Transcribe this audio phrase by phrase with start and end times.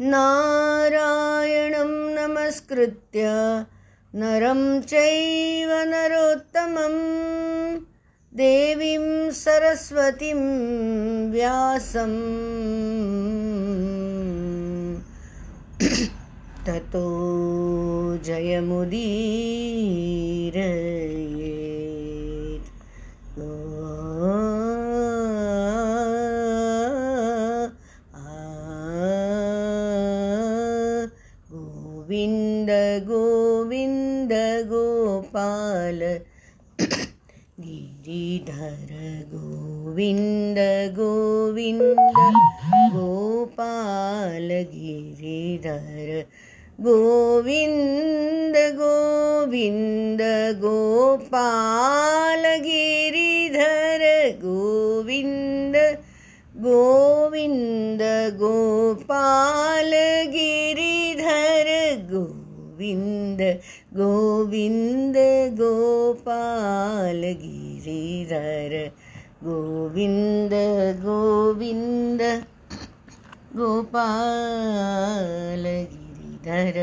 [0.02, 3.30] नारायणं नमस्कृत्य
[4.16, 6.96] नरं चैव नरोत्तमं
[8.34, 12.14] देवीं सरस्वतीं व्यासं।
[16.68, 17.06] ततो
[18.24, 21.19] जयमुदीरयेत्
[35.90, 36.02] गोपाल
[37.60, 38.92] गिरिधर
[39.32, 40.58] गोविन्द
[40.98, 42.18] गोविन्द
[42.94, 46.12] गोपाल गिरिधर
[46.86, 50.22] गोविन्द गोविन्द
[50.62, 54.06] गोपाल गिरिधर
[54.44, 55.76] गोविन्द
[56.66, 58.02] गोविन्द
[58.42, 59.92] गोपाल
[60.36, 61.68] गिरिधर
[62.12, 63.42] गोविन्द
[63.94, 65.16] गोविन्द
[65.58, 68.92] गोपाल गिरिधर
[69.44, 70.52] गोविन्द
[71.00, 72.46] गोविन्द
[73.56, 76.74] गोपाल गिरिधर।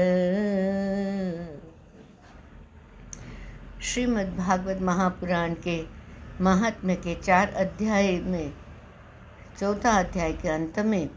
[3.82, 5.84] श्रीमद् भागवत महापुराण के
[6.40, 8.52] महात्म्य के चार अध्याय में,
[9.60, 11.10] चौथा अध्याय के अंत में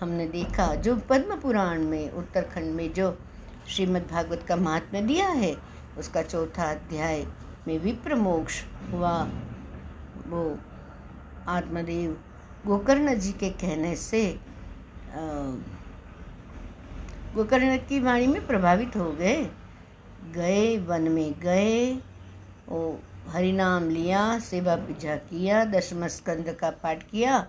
[0.00, 3.18] हमने देखा, जो पद्म पुराण में, उत्तराखंड में जो
[3.68, 5.54] श्रीमद् भागवत का महात्म्य दिया है।
[5.98, 7.26] उसका चौथा अध्याय
[7.66, 9.16] में विप्र मोक्ष हुआ।
[10.26, 10.58] वो
[11.48, 12.16] आत्मदेव
[12.66, 14.22] गोकर्ण जी के कहने से
[17.34, 19.42] गोकर्ण की वाणी में प्रभावित हो गए।
[20.34, 21.92] गए वन में गए
[22.68, 27.46] वो हरिनाम लिया, सेवा पूजा किया दशम स्कंद का पाठ किया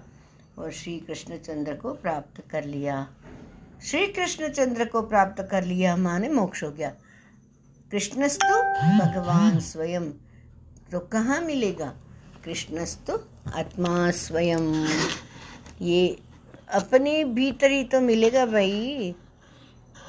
[0.58, 3.08] और श्री कृष्णचंद्र को प्राप्त कर लिया।
[3.84, 6.90] श्री कृष्ण चंद्र को प्राप्त कर लिया माने मोक्ष हो गया।
[7.92, 8.56] कृष्णस्तु,
[9.06, 10.12] भगवान स्वयं।
[10.92, 11.94] तो कहाँ मिलेगा?
[12.44, 13.20] कृष्णस्तु,
[13.56, 14.88] आत्मा स्वयं।
[15.82, 16.20] ये
[16.74, 19.16] अपने भीतर ही तो मिलेगा भाई।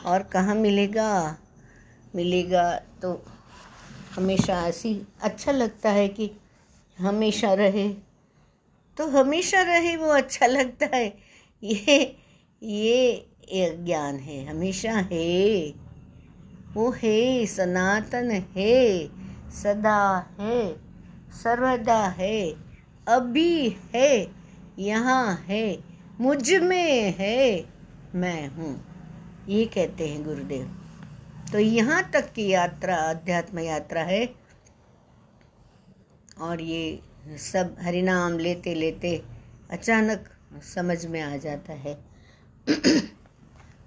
[0.04, 1.38] और कहाँ मिलेगा?
[2.14, 3.26] मिलेगा तो
[4.16, 6.30] हमेशा ऐसी अच्छा लगता है कि
[6.98, 7.88] हमेशा रहे।
[8.96, 11.18] तो हमेशा रहे वो अच्छा लगता है।
[11.62, 12.16] ये
[12.62, 15.72] ये एक ज्ञान है, हमेशा है।
[16.74, 19.08] वो है, सनातन है,
[19.50, 20.74] सदा है,
[21.32, 22.54] सर्वदा है,
[23.08, 24.26] अभी है,
[24.78, 25.78] यहाँ है,
[26.20, 27.64] मुझमें है,
[28.14, 28.84] मैं हूँ।
[29.48, 30.82] ये कहते हैं गुरुदेव।
[31.52, 34.26] तो यहाँ तक की यात्रा, अध्यात्म यात्रा है।
[36.40, 37.00] और ये
[37.38, 39.22] सब हरिनाम लेते लेते
[39.70, 40.28] अचानक
[40.74, 41.98] समझ में आ जाता है।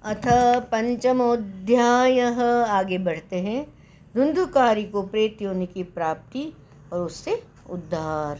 [0.04, 0.28] अथ
[0.60, 2.20] पंचमोध्याय।
[2.68, 3.74] आगे बढ़ते हैं।
[4.16, 6.54] धुंधुकारी को प्रेत योनि की प्राप्ति
[6.94, 8.40] और उससे उद्धार।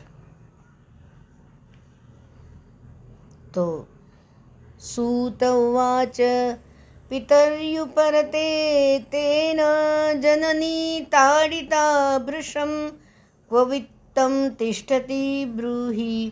[3.56, 3.88] तो
[4.80, 6.18] सूत उवाच,
[7.10, 9.58] पितर्युपरते तेन
[10.22, 12.90] जननी ताडिता भृशं,
[13.52, 13.82] क्व
[14.50, 16.32] तिष्ठति ब्रूहि,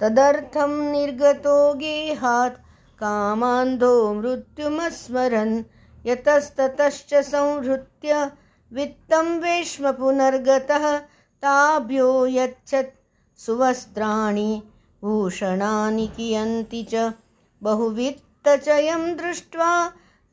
[0.00, 2.58] तदर्थं निर्गतो गेहात्,
[2.98, 5.64] कामान्धो मृत्युमस्मरन्।
[6.06, 8.30] यतस्ततश्च संहृत्य
[8.72, 10.98] वित्तं वेश्म पुनर्गतः
[11.42, 12.94] ताभ्यो यच्छत्।
[13.40, 14.62] सुवस्त्राणि
[15.02, 17.12] भूषणानि कियन्ति च।
[17.62, 19.86] बहुवित्तचयं दृष्ट्वा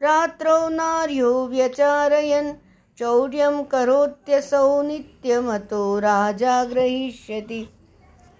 [0.03, 2.53] रात्रौ नार्यो व्यचारयन्।
[2.97, 7.69] चौर्यं करोत्यसौ नित्यमतो राजा ग्रहीष्यति।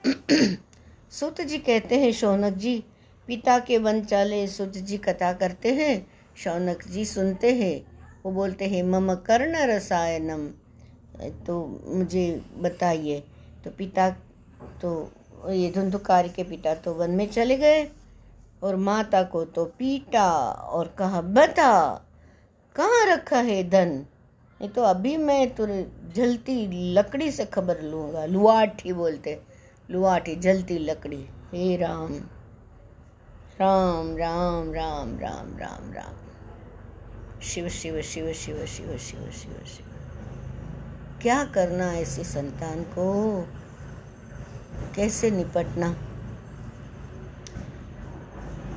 [1.11, 2.83] सुत जी कहते हैं, शौनक जी,
[3.27, 7.75] पिता के वन चाले सुत जी कथा करते हैं। शौनक जी सुनते हैं।
[8.23, 10.47] वो बोलते हैं, मम कर्ण रसायनम।
[11.45, 13.19] तो मुझे बताइए
[13.63, 14.09] तो पिता
[14.81, 15.11] तो
[15.49, 17.83] ये धुंधुकार के पिता तो वन में चले गए,
[18.63, 21.93] और माता को तो पीटा और कहा, बता,
[22.75, 23.89] कहाँ रखा है धन?
[24.59, 25.85] नहीं तो अभी मैं तुरे
[26.15, 29.39] जलती लकड़ी से खबर लूँगा। लुआठी बोलते
[29.89, 32.13] लुआठी, जलती लकड़ी। हे राम।
[33.59, 36.22] राम राम राम राम राम राम।
[37.43, 39.85] शिव शिव शिव शिव शिव शिव शिव शिव।
[41.21, 43.05] क्या करना ऐसी संतान को?
[44.95, 45.95] कैसे निपटना?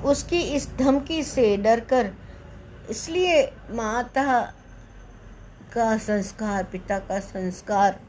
[0.05, 2.11] उसकी इस धमकी से डरकर
[2.91, 4.41] इसलिए माता
[5.73, 8.01] का संस्कार, पिता का संस्कार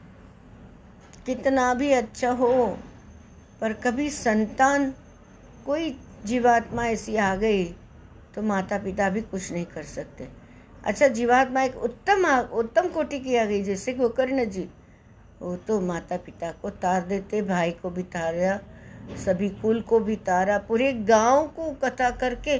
[1.26, 2.78] कितना भी अच्छा हो,
[3.60, 4.90] पर कभी संतान
[5.66, 5.90] कोई
[6.26, 7.64] जीवात्मा ऐसी आ गई
[8.34, 10.28] तो माता पिता भी कुछ नहीं कर सकते।
[10.84, 14.68] अच्छा जीवात्मा एक उत्तम उत्तम कोटि की आ गई, जैसे गोकर्ण जी।
[15.42, 18.58] वो तो माता पिता को तार देते, भाई को भी तारा,
[19.24, 22.56] सभी कुल को भी तारा, पूरे गाँव को कथा करके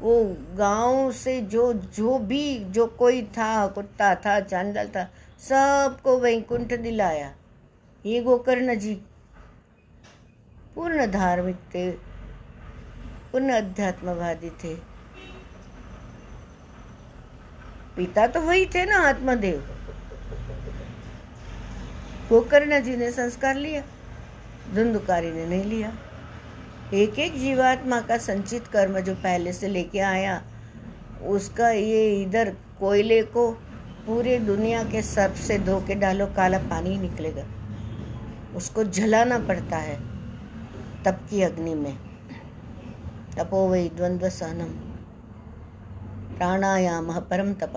[0.00, 5.04] वो गाँव से जो जो भी, जो कोई था, कुत्ता था, चांदल था,
[5.40, 7.34] सबको वैकुंठ दिलाया।
[8.06, 8.94] ये गोकर्ण जी।
[10.74, 11.90] पूर्ण धार्मिक थे,
[13.32, 14.97] पूर्ण अध्यात्मवादी थे।
[17.98, 19.68] पिता तो वही थे ना, आत्मदेव।
[22.28, 23.82] गोकर्ण जी ने संस्कार लिया,
[24.74, 25.92] धुंधुकारी ने नहीं लिया।
[26.94, 30.42] एक एक जीवात्मा का संचित कर्म जो पहले से लेके आया,
[31.26, 33.50] उसका ये इधर कोयले को
[34.06, 37.44] पूरे दुनिया के सर्प से धो के डालो, काला पानी निकलेगा।
[38.56, 39.96] उसको जलाना पड़ता है,
[41.04, 41.96] तप की अग्नि में।
[43.36, 44.87] तपो वही द्वंद्व सहनम।
[46.38, 47.72] प्राणायाम परम तप।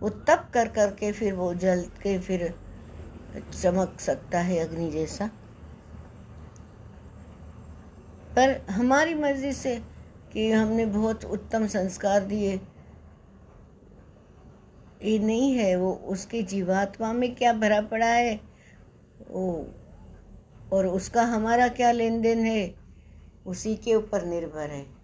[0.00, 2.52] वो तप कर करके फिर वो जल के फिर
[3.52, 5.26] चमक सकता है अग्नि जैसा।
[8.36, 9.76] पर हमारी मर्ज़ी से
[10.32, 12.60] कि हमने बहुत उत्तम संस्कार दिए,
[15.04, 18.34] ये नहीं है वो उसके जीवात्मा में क्या भरा पड़ा है,
[19.30, 19.66] वो
[20.72, 22.74] और उसका हमारा क्या लेन देन है,
[23.46, 24.95] उसी के ऊपर निर्भर है।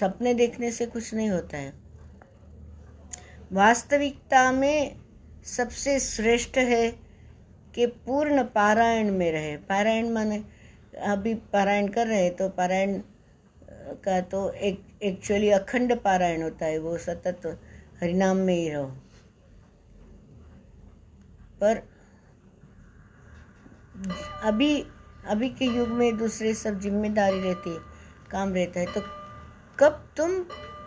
[0.00, 1.72] सपने देखने से कुछ नहीं होता है।
[3.52, 4.96] वास्तविकता में
[5.46, 6.88] सबसे श्रेष्ठ है
[7.74, 10.42] कि पूर्ण पारायण में रहे। पारायण माने,
[11.04, 13.00] अभी पारायण कर रहे तो पारायण
[14.04, 17.46] का तो एक एक्चुअली अखंड पारायण होता है, वो सतत
[18.00, 18.86] हरिनाम में ही रहो।
[21.60, 21.82] पर
[24.44, 24.84] अभी
[25.26, 27.78] अभी के युग में दूसरे सब ज़िम्मेदारी रहती है,
[28.30, 29.00] काम रहता है तो
[29.78, 30.38] कब तुम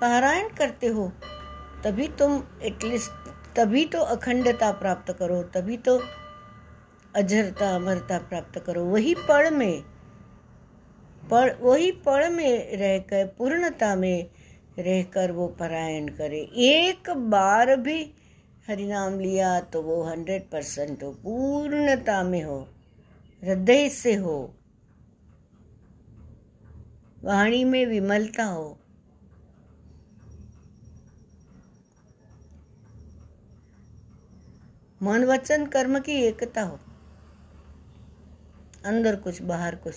[0.02, 1.12] पारायण करते हो,
[1.84, 6.00] तभी तुम एटलीस्ट तभी तो अखंडता प्राप्त करो, तभी तो
[7.16, 9.82] अजरता, अमरता प्राप्त करो। वही पढ़ में,
[11.32, 14.30] पढ़, वही पढ़ में रहकर, पूर्णता में
[14.80, 18.02] रहकर वो पारायण करे। एक बार भी
[18.68, 22.60] हरिनाम लिया तो वो हंड्रेड परसेंट हो पूर्णता में हो,
[23.44, 24.38] हृदय से हो।
[27.24, 28.80] वाणी में विमलता हो।
[35.02, 36.80] मन वचन कर्म की एकता हो।
[38.86, 39.96] अंदर कुछ, बाहर कुछ।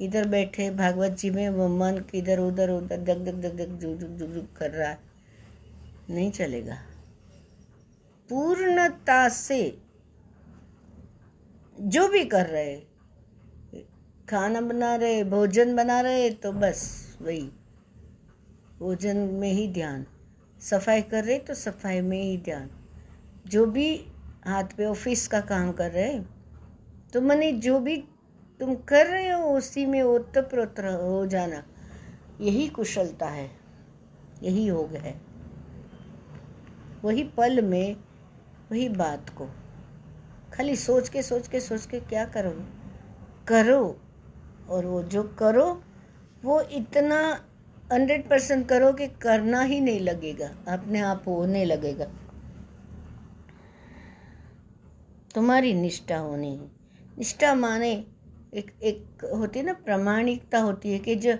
[0.00, 3.96] इधर बैठे, भागवत जी में वो मन किधर, उधर उधर जग जग जग जग जुग
[3.96, 5.00] जुग जुग जुग कर रहा है।
[6.10, 6.74] नहीं चलेगा।
[8.28, 9.82] पूर्णता से
[11.80, 12.89] जो भी कर रहे
[14.30, 16.80] खाना बना रहे, भोजन बना रहे तो बस
[17.22, 17.50] वही।
[18.78, 20.04] भोजन में ही ध्यान।
[20.60, 22.70] सफ़ाई कर रहे तो सफ़ाई में ही ध्यान।
[23.46, 23.94] जो भी
[24.44, 26.18] हाथ पे ऑफ़िस का काम कर रहे
[27.12, 27.96] तो मैंने जो भी
[28.60, 31.62] तुम कर रहे हो, उसी में ओतप्रोत हो जाना।
[32.40, 33.50] यही कुशलता है।
[34.42, 35.20] यही योग है।
[37.02, 37.96] वही पल में,
[38.70, 39.46] वही बात को।
[40.52, 42.54] खाली सोच के सोच के सोच के क्या करो?
[43.48, 44.00] करो।
[44.70, 45.82] और वो जो करो,
[46.44, 47.44] वो इतना
[47.92, 52.04] हंड्रेड परसेंट करो कि करना ही नहीं लगेगा, अपने आप होने लगेगा।
[55.34, 56.66] तुम्हारी निष्ठा होनी है।
[57.18, 58.06] निष्ठा माने
[58.54, 61.34] एक एक होती है ना, प्रमाणिकता होती है कि जो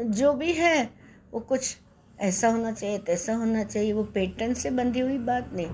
[0.00, 0.90] जो भी है,
[1.32, 1.76] वो कुछ
[2.20, 5.66] ऐसा होना चाहिए, तैसा होना चाहिए, वो पेटर्न से बंधी हुई बात नहीं।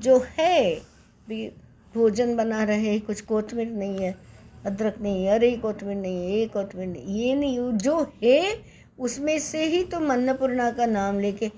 [0.00, 0.80] जो है,
[1.28, 1.48] भी
[1.94, 4.29] भोजन बना रहे कुछ कोतमीर नहीं है
[4.66, 8.62] अदरक नहीं अरे कोतमीर नहीं ये कोतमीर नहीं, ये नहीं, जो है,
[8.98, 11.50] उसमें से ही तो अन्नपूर्णा का नाम लेके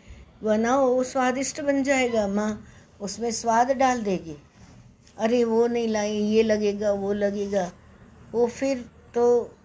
[0.44, 2.64] बनाओ, वो स्वादिष्ट बन जाएगा, माँ।
[3.00, 4.36] उसमें स्वाद डाल देगी।
[5.18, 7.72] अरे वो नहीं लाई ये लगेगा, वो लगेगा।
[8.32, 9.56] वो फिर तो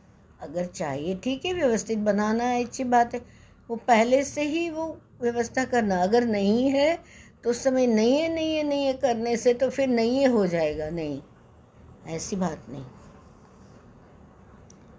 [0.42, 3.22] अगर चाहिए, ठीक है, व्यवस्थित बनाना अच्छी बात है।
[3.70, 7.00] वो पहले से ही वो व्यवस्था करना, अगर नहीं है
[7.44, 10.28] तो उस समय नहीं है नहीं है नहीं है करने से तो फिर नहीं है,
[10.28, 11.22] हो जाएगा, नहीं।
[12.08, 12.86] ऐसी बात नहीं।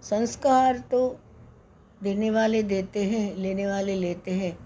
[0.09, 1.19] संस्कार तो
[2.03, 4.59] देने वाले देते हैं, लेने वाले लेते हैं।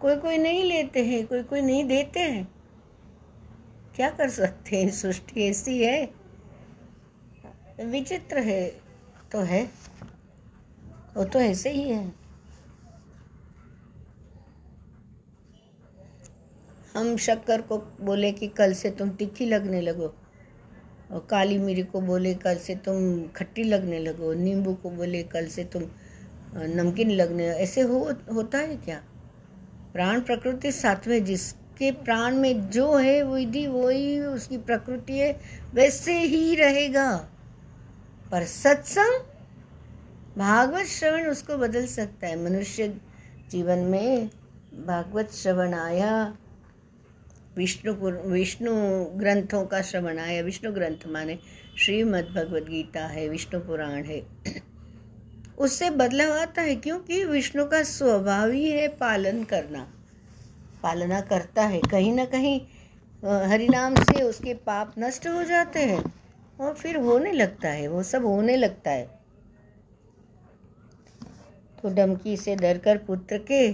[0.00, 2.54] कोई कोई नहीं लेते हैं कोई कोई नहीं देते हैं।
[3.96, 4.90] क्या कर सकते हैं?
[4.90, 6.14] सृष्टि ऐसी है।
[7.84, 8.70] विचित्र है
[9.32, 9.70] तो है।
[11.16, 12.12] वो तो ऐसे ही है।
[16.96, 20.14] हम शक्कर को बोले कि कल से तुम तीखी लगने लगो।
[21.14, 25.46] और काली मिरी को बोले, कल से तुम खट्टी लगने लगो, नींबू को बोले, कल
[25.46, 25.82] से तुम
[26.56, 29.02] नमकीन लगने ऐसे हो, होता है क्या?
[29.92, 35.40] प्राण प्रकृति सात्विक जिसके प्राण में जो है विधि वही उसकी प्रकृति है,
[35.74, 37.28] वैसे ही रहेगा।
[38.32, 39.24] पर सत्संग,
[40.38, 43.00] भागवत श्रवण उसको बदल सकता है। मनुष्य
[43.50, 44.30] जीवन में
[44.86, 46.36] भागवत श्रवण आया।
[47.56, 47.92] विष्णु
[48.30, 48.72] विष्णु
[49.18, 51.38] ग्रंथों का श्रवण आया। विष्णु ग्रंथ माने
[51.78, 54.22] श्रीमद् भगवद गीता है, विष्णु पुराण है।
[55.58, 59.84] उससे बदलाव आता है क्योंकि विष्णु का स्वभाव ही है पालन करना।
[60.82, 62.60] पालना करता है। कहीं ना कहीं
[63.48, 66.04] हरिनाम से उसके पाप नष्ट हो जाते हैं
[66.60, 69.06] और फिर होने लगता है। वो सब होने लगता है।
[71.82, 73.72] तो डमकी से डरकर पुत्र के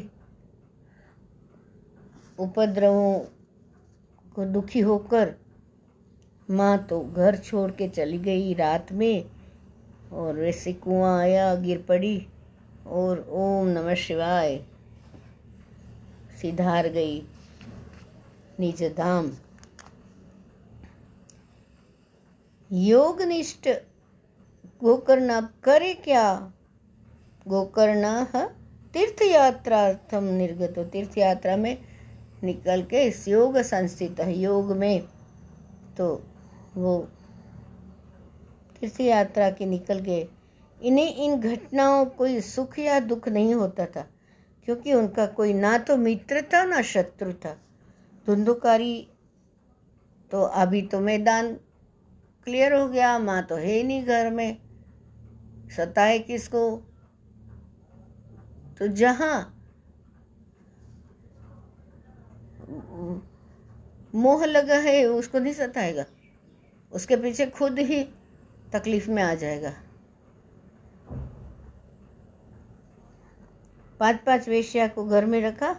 [2.39, 3.40] उपद्रवों
[4.37, 5.35] को दुखी होकर
[6.49, 9.25] माँ तो घर छोड़ के चली गई रात में,
[10.13, 12.27] और वैसे कुआँ आया, गिर पड़ी,
[12.87, 14.61] और ओम नमः शिवाय
[16.41, 17.23] सिधार गई
[18.61, 19.31] निज धाम।
[22.71, 23.69] योगनिष्ठ
[24.83, 26.53] गोकर्ण, अब करे क्या?
[27.47, 28.25] गोकर्ण
[28.95, 31.77] तीर्थ यात्रार्थम निर्गत। तीर्थ यात्रा में
[32.43, 35.01] निकल के इस योग संस्थित योग में
[35.97, 36.07] तो
[36.77, 36.99] वो
[38.81, 40.29] तीर्थ यात्रा के निकल गए
[40.81, 44.07] इन्हें इन घटनाओं कोई सुख या दुख नहीं होता था,
[44.65, 47.57] क्योंकि उनका कोई ना तो मित्र था, ना शत्रु था।
[48.27, 49.09] धुंधुकारी
[50.31, 51.53] तो अभी तो मैदान
[52.47, 54.57] क्लियर हो गया, माँ तो है नहीं घर में,
[55.77, 56.77] सताए किसको?
[58.79, 59.60] तो जहाँ
[64.15, 66.05] मोह लगा है, उसको नहीं सताएगा।
[66.93, 68.03] उसके पीछे खुद ही
[68.73, 69.73] तकलीफ़ में आ जाएगा।
[74.01, 75.73] पाँच पाँच वेश्या को घर में रखा,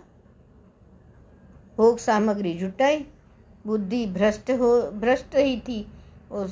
[1.77, 3.05] भोग सामग्री जुटाई,
[3.65, 5.81] बुद्धि भ्रष्ट हो, भ्रष्ट ही थी
[6.29, 6.45] वो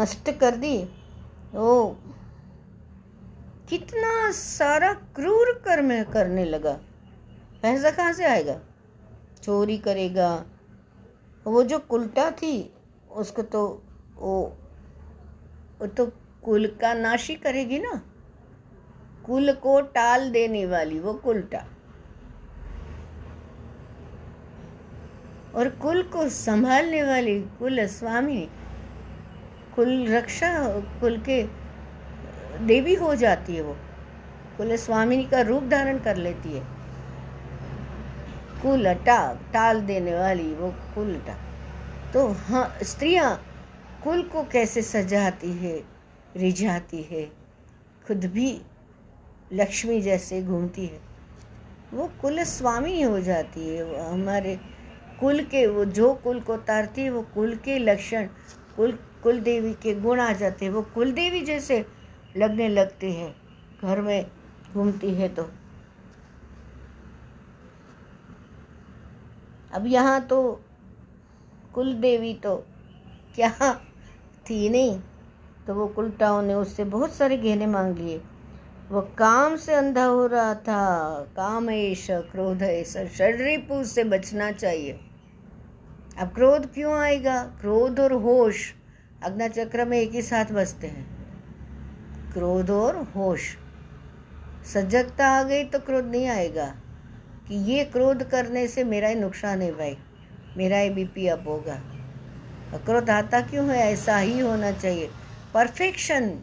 [0.00, 0.76] नष्ट कर दी।
[1.54, 1.98] वो
[3.68, 6.72] कितना सारा क्रूर कर्म करने लगा।
[7.62, 8.60] पैसा कहाँ से आएगा?
[9.42, 10.44] चोरी करेगा
[11.46, 12.74] वो जो कुलटा थी,
[13.10, 13.82] उसको तो
[14.16, 14.56] वो
[15.80, 16.06] वो तो
[16.44, 18.02] कुल का नाशी करेगी ना।
[19.26, 21.64] कुल को टाल देने वाली वो कुलटा।
[25.54, 28.48] और कुल को संभालने वाली कुल स्वामी,
[29.76, 30.68] कुल रक्षा,
[31.00, 31.42] कुल के
[32.66, 33.76] देवी हो जाती है वो।
[34.56, 36.73] कुल स्वामी का रूप धारण कर लेती है।
[38.64, 41.14] कुल टाल देने वाली वो कुल
[42.14, 43.30] तो हाँ स्त्रियाँ
[44.04, 45.76] कुल को कैसे सजाती है,
[46.36, 47.24] रिझाती है,
[48.06, 48.50] खुद भी
[49.52, 51.00] लक्ष्मी जैसे घूमती है।
[51.92, 54.56] वो कुल स्वामी हो जाती है हमारे
[55.20, 58.26] कुल के, वो जो कुल को तारती है, वो कुल के लक्षण,
[58.76, 58.92] कुल
[59.22, 61.84] कुल देवी के गुण आ जाते हैं। वो कुल देवी जैसे
[62.36, 63.34] लगने लगते हैं,
[63.82, 64.26] घर में
[64.72, 65.50] घूमती है तो।
[69.74, 70.60] अब यहाँ तो
[71.74, 72.56] कुल देवी तो
[73.34, 73.74] क्या
[74.50, 75.00] थी नहीं?
[75.66, 78.20] तो वो कुलटाओं ने उससे बहुत सारे गहने मांग लिए।
[78.90, 85.00] वो काम से अंधा हो रहा था। काम ऐसा क्रोध ऐसा शरीर से बचना चाहिए।
[86.18, 87.42] अब क्रोध क्यों आएगा?
[87.42, 88.74] क्रोध और होश
[89.22, 91.14] अग्ना चक्र में एक ही साथ बसते हैं।
[92.32, 93.56] क्रोध और होश।
[94.66, 96.74] सजगता आ गई तो क्रोध नहीं आएगा।
[97.48, 99.96] कि ये क्रोध करने से मेरा ही नुकसान है भाई।
[100.56, 101.76] मेरा ही बीपी अप होगा।
[102.78, 103.78] क्रोध आता क्यों है?
[103.78, 105.10] ऐसा ही होना चाहिए।
[105.54, 106.40] परफेक्शन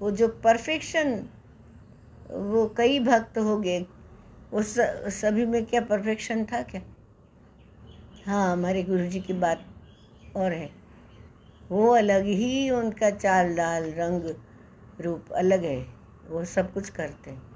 [0.00, 1.28] वो जो परफेक्शन
[2.30, 3.86] वो कई भक्त हो गए।
[4.52, 4.74] उस
[5.20, 6.82] सभी में क्या परफेक्शन था क्या?
[8.26, 9.64] हाँ हमारे गुरु जी की बात
[10.36, 10.70] और है।
[11.70, 14.34] वो अलग ही उनका चाल डाल रंग
[15.00, 15.86] रूप अलग है।
[16.28, 17.47] वो सब कुछ करते हैं।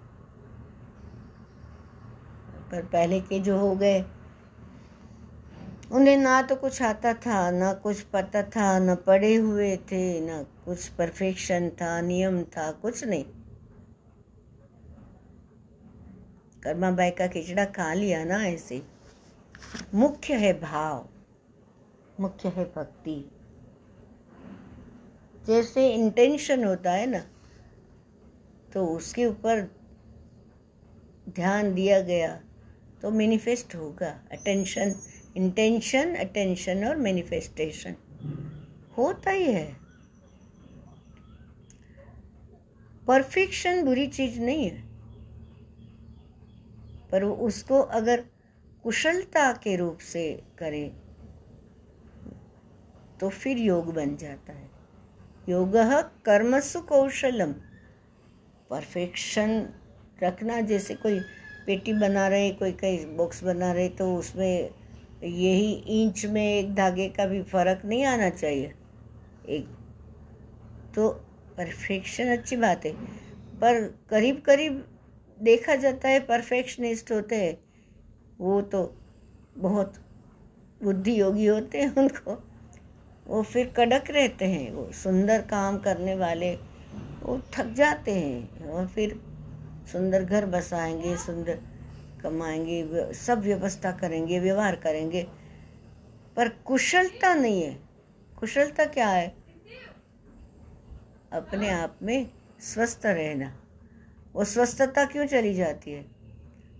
[2.73, 4.01] पर पहले के जो हो गए।
[5.93, 10.43] उन्हें ना तो कुछ आता था, ना कुछ पता था, ना पढ़े हुए थे, ना
[10.65, 13.25] कुछ परफेक्शन था, नियम था, कुछ नहीं।
[16.63, 18.83] कर्मा बाई का खिचड़ा खा लिया ना ऐसे।
[19.95, 21.07] मुख्य है भाव,
[22.21, 23.15] मुख्य है भक्ति।
[25.47, 27.23] जैसे इंटेंशन होता है ना
[28.73, 29.61] तो उसके ऊपर
[31.29, 32.41] ध्यान दिया गया।
[33.03, 34.95] तो मैनिफेस्ट होगा। अटेंशन
[35.37, 37.95] इंटेंशन अटेंशन और मैनिफेस्टेशन
[38.99, 39.77] होता ही है।
[43.07, 44.83] परफेक्शन बुरी चीज़ नहीं है।
[47.11, 48.25] पर उसको अगर
[48.83, 50.91] कुशलता के रूप से करें
[53.21, 54.71] तो फिर योग बन जाता है।
[55.49, 55.73] योग
[56.25, 57.53] कर्मसु कौशलम।
[58.71, 59.69] परफेक्शन
[60.23, 61.21] रखना जैसे कोई
[61.67, 64.71] पेटी बना रहे कोई कई बॉक्स बना रहे तो उसमें
[65.23, 65.73] यही
[66.03, 68.73] इंच में एक धागे का भी फ़र्क नहीं आना चाहिए।
[69.49, 69.67] एक
[70.95, 71.09] तो
[71.57, 72.93] परफेक्शन अच्छी बात है,
[73.61, 74.85] पर करीब करीब
[75.39, 77.59] देखा जाता है परफेक्शनिस्ट होते हैं,
[78.41, 78.83] वो तो
[79.59, 79.95] बहुत
[80.81, 82.35] बुद्धि योगी होते हैं उनको,
[83.27, 86.55] वो फिर कड़क रहते हैं, वो सुंदर काम करने वाले,
[87.23, 89.21] वो थक जाते हैं और फिर
[89.87, 91.61] सुंदर घर बसाएँगे सुंदर
[92.23, 95.27] कमाएँगे सब व्यवस्था करेंगे, व्यवहार करेंगे।
[96.37, 97.79] पर कुशलता नहीं है।
[98.39, 99.37] कुशलता क्या है?
[101.33, 103.63] अपने आप में स्वस्थ रहना।
[104.33, 106.07] वो स्वस्थता क्यों चली जाती है?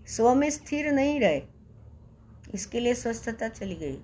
[0.07, 1.41] स्व में स्थिर नहीं रहे।
[2.53, 3.95] इसके लिए स्वस्थता चली गई।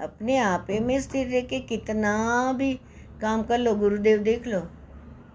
[0.00, 2.80] अपने आपे में स्थिर रह के कितना भी
[3.20, 4.75] काम कर लो, गुरुदेव देख लो।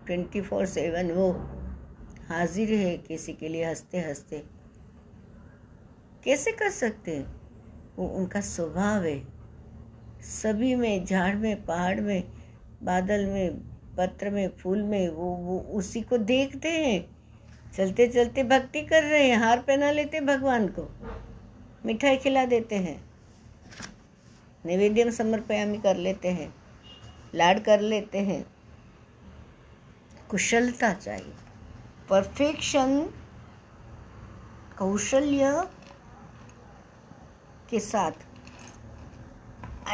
[0.05, 1.31] ट्वेंटी फोर सेवन वो
[2.29, 4.43] हाजिर है किसी के लिए हँसते हँसते
[6.23, 7.19] कैसे कर सकते
[7.97, 9.27] वो उनका स्वभाव है।
[10.21, 12.23] सभी में, झाड़ में, पहाड़ में,
[12.83, 13.57] बादल में,
[13.97, 17.17] पत्र में, फूल में, वो वो उसी को देखते हैं।
[17.77, 20.95] चलते चलते भक्ति कर रहे हैं, हार पहना लेते भगवान को।
[21.85, 23.03] मिठाई खिला देते हैं।
[24.65, 26.55] निवेद्यम समर्पयामी कर लेते हैं।
[27.35, 28.45] लाड कर लेते हैं।
[30.31, 31.33] कुशलता चाहिए।
[32.09, 32.99] परफेक्शन
[34.79, 35.51] कौशल्य
[37.69, 38.11] के साथ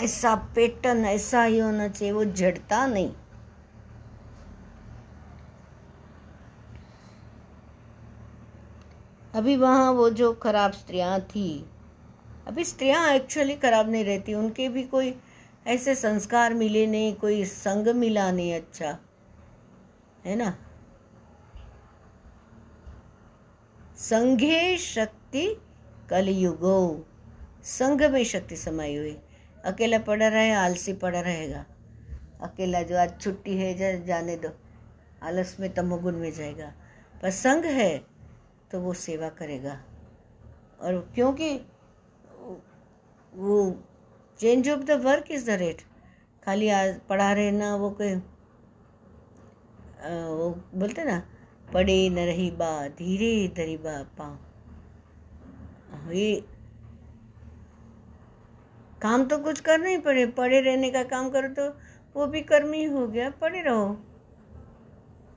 [0.04, 3.12] ऐसा पैटर्न ऐसा ही होना चाहिए, वो जड़ता नहीं।
[9.34, 11.66] अभी वहाँ वो जो खराब स्त्रियाँ थी,
[12.48, 15.14] अभी स्त्रियाँ एक्चुअली खराब नहीं रहती, उनके भी कोई
[15.68, 18.98] ऐसे संस्कार मिले नहीं, कोई संग मिला नहीं अच्छा।
[20.26, 20.58] है ना?
[23.96, 25.46] संघे शक्ति
[26.10, 27.06] कलयुगो।
[27.64, 29.18] संघ में शक्ति समाई हुई।
[29.66, 31.66] अकेला पड़ा रहे आलसी पड़ा रहेगा।
[32.42, 34.50] अकेला जो आज छुट्टी है जा, जाने दो।
[35.24, 36.74] आलस में तमोगुण में जाएगा।
[37.22, 37.98] पर संघ है
[38.72, 39.82] तो वो सेवा करेगा।
[40.82, 41.58] और क्योंकि
[43.34, 43.84] वो
[44.40, 45.82] change of the work is the rate
[46.46, 48.16] खाली आज पढ़ा रहना वो कोई
[50.00, 51.20] वो बोलते ना,
[51.74, 54.28] पड़े न रही बा धीरे धरी बा पा
[56.14, 56.44] ये
[59.02, 61.70] काम तो कुछ करना ही पड़े पड़े रहने का काम करो तो
[62.16, 63.94] वो भी कर्म ही हो गया, पड़े रहो।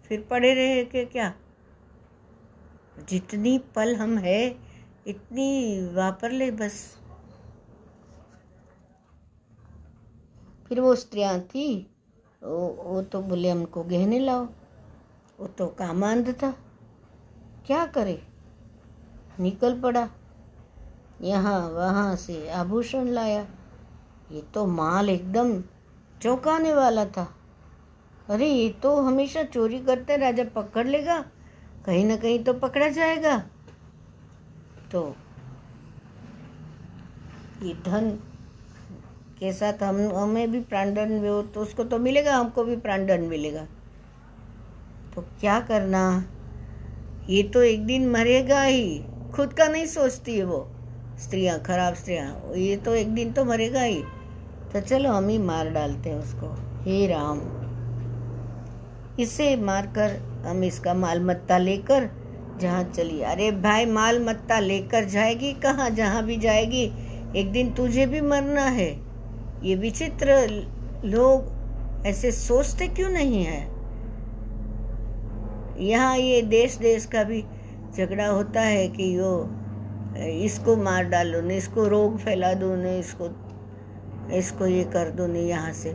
[0.04, 1.32] फिर पड़े रहे के क्या?
[3.08, 4.56] जितनी पल हम है,
[5.06, 6.80] इतनी वापर ले बस।
[10.68, 11.66] फिर वो स्त्रियाँ थी
[12.42, 14.44] वो तो बोले, हमको गहने लाओ।
[15.40, 16.50] वो तो कामांध था
[17.66, 18.22] क्या करे?
[19.40, 20.08] निकल पड़ा।
[21.22, 23.46] यहाँ, वहाँ से आभूषण लाया।
[24.32, 25.60] ये तो माल एकदम
[26.22, 27.28] चौंकाने वाला था।
[28.28, 31.20] अरे, ये तो हमेशा चोरी करते राजा पकड़ लेगा,
[31.86, 33.38] कहीं ना कहीं तो पकड़ा जाएगा।
[34.92, 35.16] तो
[37.62, 38.18] ये धन
[39.40, 43.66] के साथ हम, हमें भी प्राणदंड हो तो उसको तो मिलेगा, हमको भी प्राणदंड मिलेगा।
[45.14, 46.24] तो क्या करना?
[47.30, 50.70] ये तो एक दिन मरेगा ही। खुद का नहीं सोचती है वो।
[51.18, 54.02] स्त्रियाँ, खराब स्त्रियाँ, ये तो एक दिन तो मरेगा ही।
[54.72, 57.40] तो चलो हम ही मार डालते हैं उसको। हे राम।
[59.20, 62.10] इसे मारकर हम इसका माल मत्ता लेकर
[62.60, 65.90] जहाँ चली। अरे भाई माल मत्ता लेकर जाएगी कहाँ?
[65.90, 66.92] जहाँ भी जाएगी,
[67.36, 68.99] एक दिन तुझे भी मरना है।
[69.62, 70.46] ये विचित्र
[71.04, 73.60] लोग ऐसे सोचते क्यों नहीं है?
[75.80, 77.42] यहाँ ये देश देश का भी
[77.96, 79.32] झगड़ा होता है कि यो,
[80.44, 83.28] इसको मार डालो, ने इसको रोग फैला दो, ने इसको
[84.36, 85.92] इसको ये कर दो, ने यहाँ से।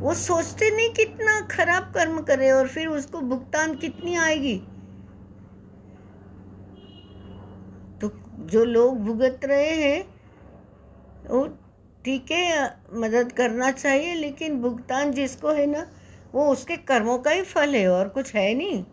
[0.00, 4.56] वो सोचते नहीं कितना खराब कर्म करे और फिर उसको भुगतान कितनी आएगी?
[8.00, 8.10] तो
[8.46, 10.04] जो लोग भुगत रहे हैं,
[11.30, 11.46] वो
[12.04, 15.86] ठीक है, मदद करना चाहिए, लेकिन भुगतान जिसको है ना,
[16.34, 18.84] वो उसके कर्मों का ही फल है और कुछ है नहीं।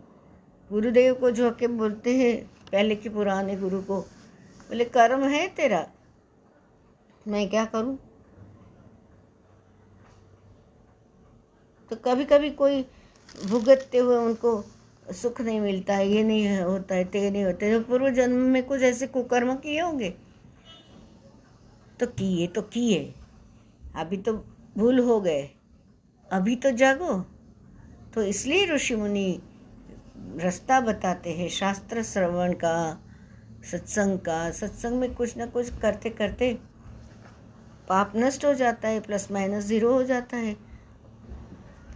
[0.70, 2.36] गुरुदेव को जो के बोलते हैं,
[2.72, 5.86] पहले के पुराने गुरु को, बोले, कर्म है तेरा,
[7.28, 7.98] मैं क्या करूँ?
[11.90, 12.82] तो कभी कभी कोई
[13.48, 14.64] भुगतते हुए उनको
[15.12, 18.62] सुख नहीं मिलता है, ये नहीं होता है, ते नहीं होते तो पूर्व जन्म में
[18.62, 20.14] कुछ ऐसे कुकर्म किए होंगे?
[22.04, 23.14] तो किए तो किए।
[23.96, 24.32] अभी तो
[24.76, 25.48] भूल हो गए।
[26.32, 27.18] अभी तो जागो।
[28.14, 29.42] तो इसलिए ऋषि मुनि
[30.16, 33.02] रास्ता बताते हैं, शास्त्र श्रवण का,
[33.72, 36.58] सत्संग का। सत्संग में कुछ ना कुछ करते करते
[37.88, 40.56] पाप नष्ट हो जाता है, प्लस माइनस ज़ीरो हो जाता है।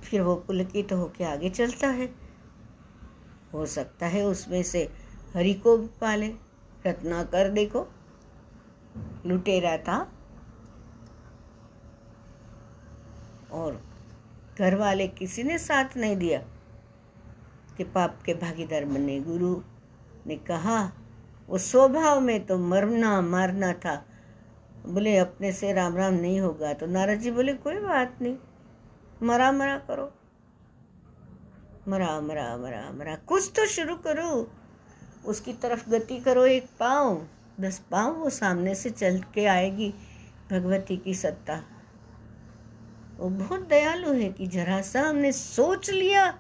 [0.05, 2.14] फिर वो पुलकित तो होके आगे चलता है।
[3.53, 4.88] हो सकता है उसमें से
[5.35, 6.35] हरि को भी पाले।
[6.87, 7.87] रत्नाकर देखो।
[9.27, 10.13] लुटेरा था।
[13.53, 13.87] और
[14.59, 16.39] घर वाले किसी ने साथ नहीं दिया
[17.77, 19.63] कि पाप के भागीदार बने। गुरु
[20.27, 20.93] ने कहा,
[21.49, 24.07] वो स्वभाव में तो मरना मारना था।
[24.87, 28.37] बोले, अपने से राम राम नहीं होगा। तो नारद जी बोले, कोई बात नहीं।
[29.23, 30.13] मरा मरा करो।
[31.89, 34.51] मरा मरा मरा मरा। कुछ तो शुरू करो।
[35.27, 37.27] उसकी तरफ़ गति करो एक पाँव।
[37.61, 39.95] दस पाँव वो सामने से चल के आएगी
[40.51, 41.62] भगवती की सत्ता।
[43.16, 46.38] वो बहुत दयालु है कि जरा सा हमने सोच लिया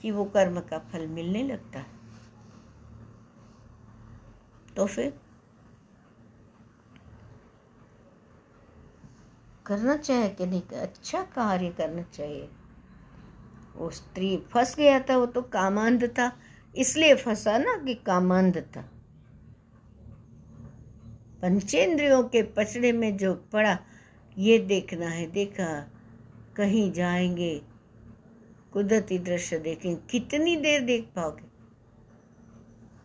[0.00, 1.86] कि वो कर्म का फल मिलने लगता। है
[4.76, 5.20] तो फिर
[9.66, 12.48] करना चाहिए कि नहीं अच्छा कार्य करना चाहिए।
[13.76, 16.32] वो स्त्री फंस गया था, वो तो कामांध था,
[16.76, 18.84] इसलिए फंसा ना कि कामांध था।
[21.42, 23.78] पंचेंद्रियों के पचड़े में जो पड़ा,
[24.38, 25.90] ये देखना है। देखा,
[26.56, 27.62] कहीं जाएँगे,
[28.72, 31.50] कुदरती दृश्य देखें। कितनी देर देख पाओगे?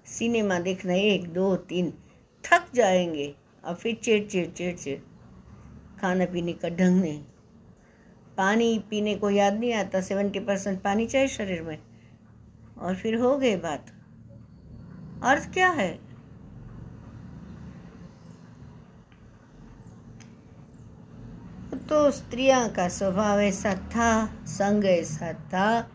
[0.05, 1.93] सिनेमा देखना, एक, दो, तीन,
[2.43, 4.99] थक जाएँगे। और फिर चिड़ चिड़ चिड़ चिड़।
[6.01, 7.23] खाना पीने का ढंग नहीं।
[8.37, 11.77] पानी पीने को याद नहीं आता, सेवेंटी परसेंट पानी चाहिए शरीर में।
[12.77, 13.91] और फिर हो गई बात।
[15.23, 16.04] अर्थ क्या है?
[21.89, 25.91] तो स्त्रियाँ का स्वभाव ऐसा था, संग ऐसा था।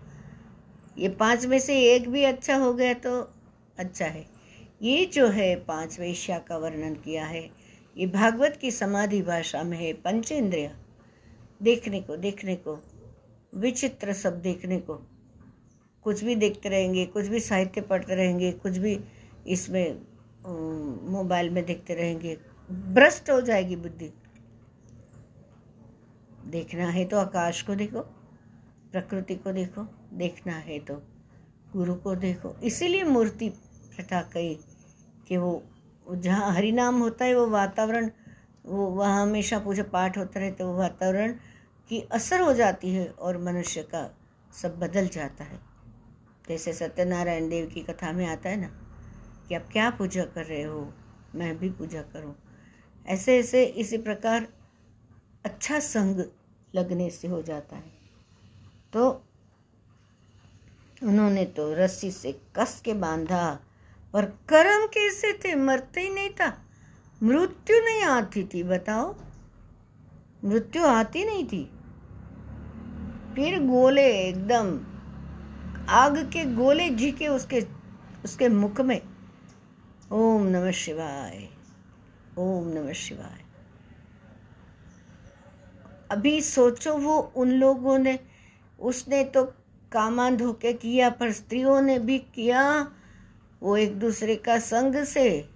[0.98, 3.20] ये पाँच में से एक भी अच्छा हो गया तो
[3.78, 4.26] अच्छा है।
[4.82, 7.50] ये जो है पाँच वेश्या का वर्णन किया है।
[7.96, 10.70] ये भागवत की समाधि भाषा में है, पंचेंद्रिय।
[11.62, 12.78] देखने को देखने को।
[13.54, 14.94] विचित्र सब देखने को।
[16.04, 18.98] कुछ भी देखते रहेंगे, कुछ भी साहित्य पढ़ते रहेंगे, कुछ भी
[19.46, 19.98] इसमें
[21.10, 22.36] मोबाइल में देखते रहेंगे।
[22.70, 24.12] भ्रष्ट हो जाएगी बुद्धि।
[26.50, 28.00] देखना है तो आकाश को देखो,
[28.92, 29.82] प्रकृति को देखो,
[30.12, 30.94] देखना है तो
[31.72, 33.48] गुरु को देखो। इसीलिए मूर्ति
[33.96, 34.54] प्रथा कही
[35.28, 35.62] कि वो,
[36.10, 38.10] जहाँ हरि नाम होता है वो वातावरण,
[38.66, 41.32] वो वहाँ हमेशा पूजा पाठ होता रहता है, वो वातावरण
[41.88, 44.18] की असर हो जाती है और मनुष्य का
[44.52, 45.60] सब बदल जाता है।
[46.48, 48.70] जैसे सत्यनारायण देव की कथा में आता है ना,
[49.48, 50.92] कि आप क्या पूजा कर रहे हो,
[51.34, 52.34] मैं भी पूजा करूँ।
[53.06, 54.46] ऐसे ऐसे इसी प्रकार
[55.44, 56.20] अच्छा संग
[56.74, 57.92] लगने से हो जाता है।
[58.92, 59.24] तो
[61.02, 63.60] उन्होंने तो रस्सी से कस के बांधा
[64.12, 65.54] पर कर्म कैसे थे?
[65.54, 66.64] मरते ही नहीं था।
[67.22, 69.16] मृत्यु नहीं आती थी, बताओ।
[70.44, 71.64] मृत्यु आती नहीं थी।
[73.34, 74.80] फिर गोले एकदम
[75.88, 77.66] आग के गोले जी के उसके
[78.24, 79.02] उसके मुख में।
[80.12, 81.48] ओम नमः शिवाय,
[82.38, 83.49] ओम नमः शिवाय।
[86.10, 88.18] अभी सोचो वो उन लोगों ने,
[88.80, 89.44] उसने तो
[89.92, 92.92] कामान धोके किया, पर स्त्रियों ने भी किया
[93.62, 95.48] वो एक दूसरे का संग से।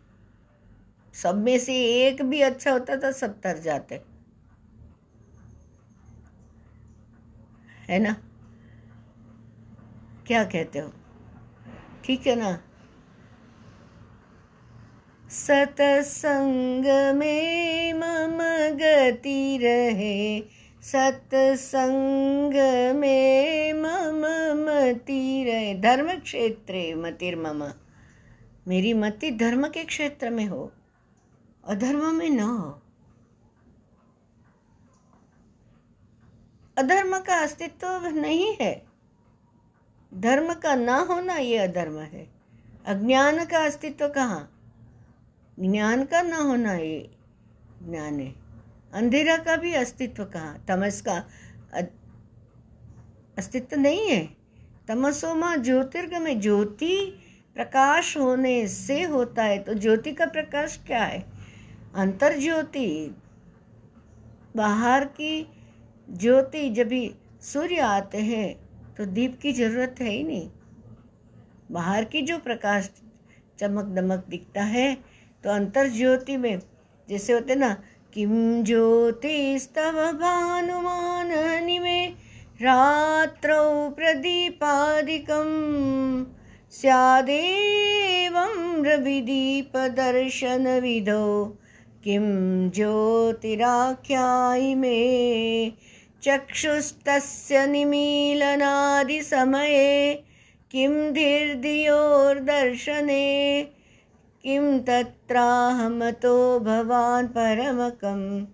[1.15, 4.01] सब में से एक भी अच्छा होता था, सब तर जाते।
[7.89, 8.17] है ना?
[10.27, 10.93] क्या कहते हो?
[12.05, 12.59] ठीक है ना?
[15.35, 16.85] सतसंग
[17.17, 18.39] में मम
[18.77, 20.41] गति रहे।
[20.83, 22.55] सतसंग
[22.97, 24.23] में मम
[24.61, 27.73] मति रहे। धर्म क्षेत्रे मतिर्मम।
[28.69, 30.73] मेरी मति धर्म के क्षेत्र में हो,
[31.65, 32.81] अधर्म में न हो।
[36.79, 38.83] अधर्म का अस्तित्व नहीं है।
[40.15, 42.27] धर्म का ना होना ये अधर्म है।
[42.87, 44.51] अज्ञान का अस्तित्व कहाँ?
[45.59, 47.11] ज्ञान का ना होना ये
[47.83, 48.35] ज्ञान है।
[48.95, 50.65] अंधेरा का भी अस्तित्व कहाँ?
[50.69, 51.17] तमस का
[53.39, 54.25] अस्तित्व नहीं है।
[54.89, 56.97] तमसोमा ज्योतिर्गमय ज्योति
[57.57, 61.25] प्रकाश होने से होता है। तो ज्योति का प्रकाश क्या है?
[61.95, 63.15] अंतर ज्योति
[64.57, 65.47] बाहर की
[66.11, 70.51] ज्योति, जब भी सूर्य आते हैं तो दीप की ज़रूरत है ही नहीं।
[71.71, 72.91] बाहर की जो प्रकाश
[73.59, 74.97] चमक दमक दिखता है
[75.45, 76.59] तो अंतर ज्योति में
[77.09, 77.73] जैसे होते ना
[78.15, 78.33] किम
[78.65, 81.33] ज्योतिस्तव भानुमान
[81.83, 82.15] में
[82.63, 85.49] रात्र रात्रौ प्रदीपादिकं
[86.73, 88.53] स्यादेवं
[88.87, 91.25] रविदीपदर्शनविधौ
[92.05, 92.27] किं
[92.77, 95.01] ज्योतिराख्यायि मे
[96.23, 99.91] चक्षुस्तस्य निमीलनादिसमये
[100.71, 103.25] किं धीर्धियोर्दर्शने
[104.45, 108.47] किं तत्राहमतो भवान् परमकं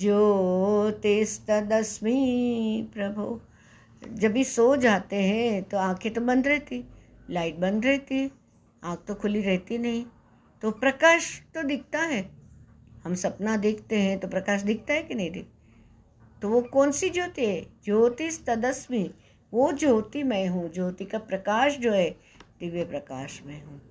[0.00, 3.42] ज्योतिस्तदस्मि प्रभो।
[4.12, 6.84] जब भी सो जाते हैं तो आँखें तो बंद रहती,
[7.30, 8.32] लाइट बंद रहती,
[8.84, 10.04] आँख तो खुली रहती नहीं।
[10.62, 12.30] तो प्रकाश तो दिखता है।
[13.04, 15.46] हम सपना देखते हैं तो प्रकाश दिखता है कि नहीं दिख?
[16.42, 17.66] तो वो कौन सी ज्योति है?
[17.84, 19.10] ज्योतिष तदस्मी
[19.52, 22.10] वो ज्योति मैं हूँ, ज्योति का प्रकाश जो है,
[22.60, 23.87] दिव्य प्रकाश में हूँ।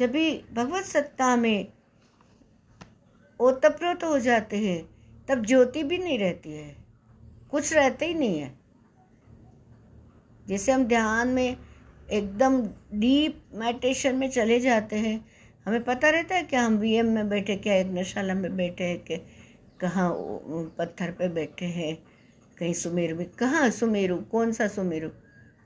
[0.00, 1.72] जब भी भगवत सत्ता में
[3.40, 4.90] ओतप्रोत हो जाते हैं,
[5.28, 6.76] तब ज्योति भी नहीं रहती है।
[7.50, 8.58] कुछ रहते ही नहीं है।
[10.48, 11.56] जैसे हम ध्यान में
[12.12, 12.60] एकदम
[12.94, 15.24] डीप मेडिटेशन में चले जाते हैं,
[15.66, 19.16] हमें पता रहता है क्या हम वीएम में बैठे, क्या नशाला में बैठे हैं, कि
[19.80, 20.10] कहाँ
[20.78, 21.96] पत्थर पे बैठे हैं,
[22.58, 25.08] कहीं सुमेरु में, कहाँ सुमेरु, कौन सा सुमेरु,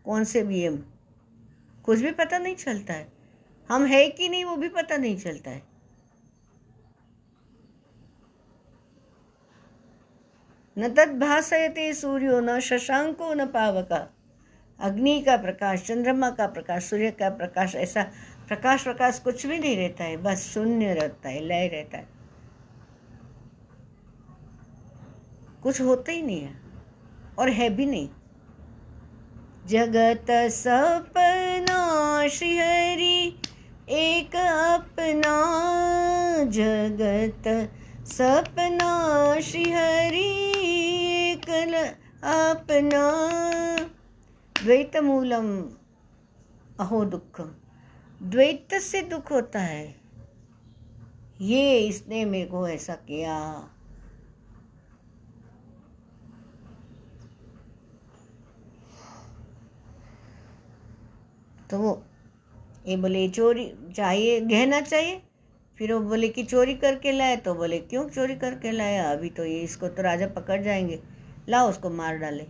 [0.05, 0.83] कौन से वीएम
[1.85, 3.14] कुछ भी पता नहीं चलता है।
[3.69, 5.63] हम है कि नहीं वो भी पता नहीं चलता है।
[10.79, 14.15] न तद भाषयते सूर्यो, न शशांको, न पावका।
[14.81, 18.03] अग्नि का प्रकाश, चंद्रमा का प्रकाश, सूर्य का प्रकाश, ऐसा
[18.49, 22.09] प्रकाश प्रकाश कुछ भी नहीं रहता है, बस शून्य रहता है, लय रहता है।
[25.63, 26.61] कुछ होता ही नहीं है,
[27.39, 28.09] और है भी नहीं।
[29.67, 33.41] जगत सपना श्रीहरि
[33.89, 35.35] एक अपना
[36.45, 37.45] जगत,
[38.07, 38.93] सपना
[39.41, 40.53] श्रीहरि,
[41.31, 41.51] एक
[42.25, 43.05] अपना।
[44.63, 45.63] द्वैत मूलम
[46.81, 47.51] अहो दुखम
[48.23, 50.01] द्वैत से दुख होता है।
[51.41, 53.69] ये इसने मेरे को ऐसा किया।
[61.71, 62.07] तो
[62.87, 65.23] ये बोले, चोरी, चाहिए, गहना चाहिए?
[65.79, 69.13] फिर वो बोले कि, चोरी करके लाए तो बोले, क्यों चोरी करके लाया?
[69.13, 71.01] अभी तो ये, इसको तो राजा पकड़ जाएँगे।
[71.49, 72.47] लाओ उसको मार डाले।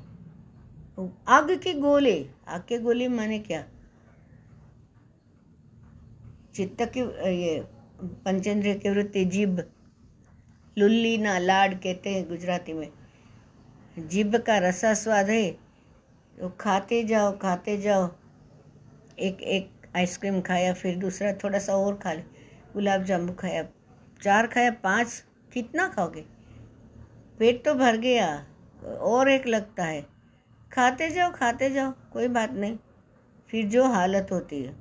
[1.28, 3.64] आग के गोले, आग के गोले माने क्या?
[6.54, 7.00] चित्त की,
[7.44, 7.60] ये
[8.04, 9.64] पंचेंद्रिय की वृत्ति जीभ,
[10.78, 12.92] लुल्ली ना लाड कहते हैं गुजराती में।
[13.98, 15.50] जीभ का रसा स्वाद है।
[16.42, 18.08] वो खाते जाओ खाते जाओ।
[19.18, 22.22] एक एक आइसक्रीम खाया, फिर दूसरा थोड़ा सा और खा ले।
[22.72, 23.64] गुलाब जामुन खाया।
[24.22, 25.24] चार खाया, पाँच?
[25.52, 26.20] कितना खाओगे?
[27.38, 28.46] पेट तो भर गया।
[28.84, 30.06] और एक लगता है।
[30.72, 32.78] खाते जाओ खाते जाओ, कोई बात नहीं।
[33.48, 34.72] फिर जो हालत होती है।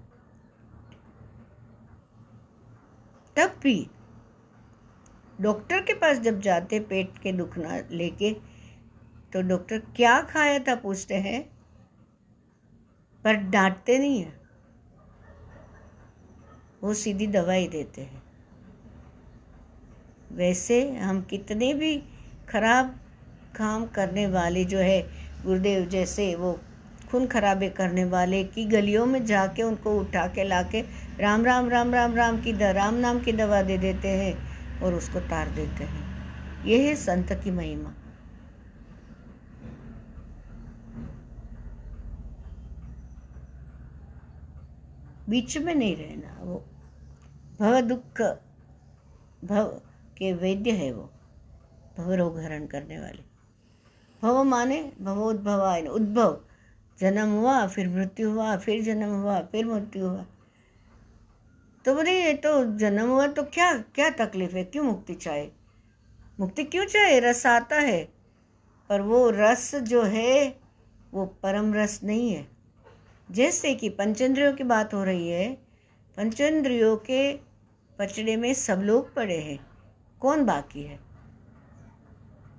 [3.36, 3.90] तब भी
[5.42, 8.34] डॉक्टर के पास जब जाते पेट के दुखना लेके
[9.34, 11.50] तो डॉक्टर क्या खाया था पूछते हैं?
[13.24, 14.43] पर डांटते नहीं है।
[16.84, 18.22] वो सीधी दवाई देते हैं।
[20.32, 21.96] वैसे हम कितने भी
[22.50, 23.00] खराब
[23.56, 25.02] काम करने वाले जो है,
[25.46, 26.60] गुरुदेव जैसे वो
[27.12, 30.82] खून खराबे करने वाले की गलियों में जाके उनको उठा के ला के
[31.20, 35.20] राम राम राम राम राम की राम नाम की दवा दे देते हैं और उसको
[35.20, 37.94] तार देते हैं। यह है संत की महिमा।
[45.30, 46.64] बीच में नहीं रहना, वो
[47.60, 48.22] भव दुख
[49.44, 49.82] भव
[50.18, 51.10] के वैद्य है वो,
[51.98, 53.24] भव रोग हरण करने वाले।
[54.22, 56.42] भव माने भवोद्भवाय उद्भव।
[57.00, 60.26] जन्म हुआ, फिर मृत्यु हुआ, फिर जन्म हुआ, फिर मृत्यु हुआ।
[61.86, 64.64] तो बोले, ये तो जन्म हुआ तो क्या क्या तकलीफ़ है?
[64.64, 65.50] क्यों मुक्ति चाहे?
[66.40, 67.20] मुक्ति क्यों चाहे?
[67.20, 68.14] रस आता है।
[68.90, 70.60] पर वो रस जो है,
[71.12, 72.48] वो परम रस नहीं है।
[73.32, 75.63] जैसे कि पंचेंद्रियों की बात हो रही है
[76.18, 77.34] पंचेंद्रियों के
[78.00, 79.60] पचड़े में सब लोग पड़े हैं।
[80.20, 81.00] कौन बाकी है?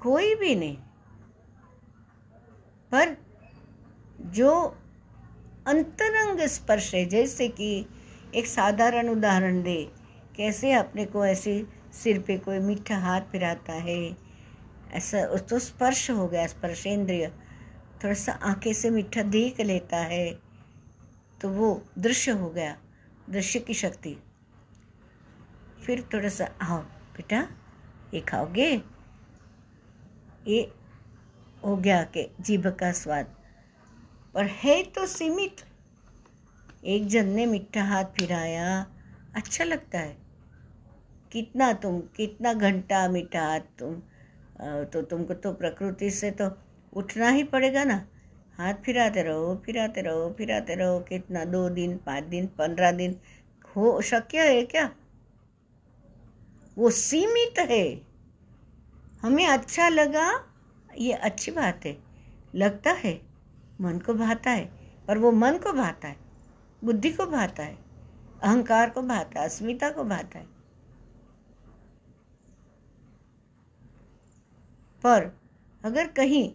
[0.00, 0.76] कोई भी नहीं।
[2.92, 3.16] पर
[4.20, 4.50] जो
[5.66, 7.86] अंतरंग स्पर्श है, जैसे कि
[8.34, 9.90] एक साधारण उदाहरण दे,
[10.36, 14.16] कैसे अपने को ऐसे सिर पे कोई मीठा हाथ फिराता है,
[14.92, 17.28] ऐसा उस तो स्पर्श हो गया, स्पर्शेंद्रिय।
[18.04, 20.30] थोड़ा सा आँखें से मीठा देख लेता है
[21.40, 22.76] तो वो दृश्य हो गया।
[23.30, 24.16] दृश्य की शक्ति।
[25.84, 26.78] फिर थोड़ा सा आओ
[27.16, 27.40] बेटा
[28.14, 28.70] ये खाओगे
[30.48, 30.60] ये
[31.62, 33.34] हो गया के जीभ का स्वाद।
[34.34, 35.64] पर है तो सीमित।
[36.84, 38.86] एक जन ने मिठा हाथ फिराया।
[39.36, 40.16] अच्छा लगता है।
[41.32, 43.94] कितना तुम, कितना घंटा मिठा हाथ तुम
[44.84, 46.50] तो तुमको तो प्रकृति से तो
[46.92, 47.96] उठना ही पड़ेगा ना।
[48.58, 53.20] हाथ फिराते रहो फिराते रहो फिराते रहो, कितना दो दिन, पाँच दिन, पंद्रह दिन,
[53.76, 54.94] हो शक्य है क्या?
[56.78, 58.02] वो सीमित है।
[59.22, 60.46] हमें अच्छा लगा,
[60.98, 61.98] ये अच्छी बात है।
[62.54, 63.22] लगता है,
[63.80, 64.72] मन को भाता है,
[65.08, 66.16] पर वो मन को भाता है,
[66.84, 67.78] बुद्धि को भाता है,
[68.42, 70.46] अहंकार को भाता है, अस्मिता को भाता है।
[75.02, 75.40] पर
[75.84, 76.52] अगर कहीं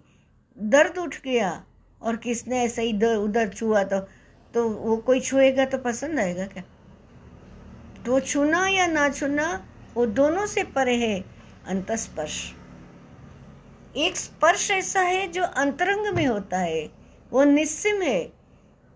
[0.59, 1.65] दर्द उठ गया
[2.01, 3.99] और किसने ऐसे इधर उधर छुआ तो
[4.53, 6.63] तो वो कोई छुएगा तो पसंद आएगा क्या?
[8.05, 11.25] तो छूना या ना छूना, वो दोनों से परे है,
[11.65, 12.53] अंतस्पर्श।
[13.97, 16.89] एक स्पर्श ऐसा है जो अंतरंग में होता है,
[17.31, 18.33] वो निस्सिम है,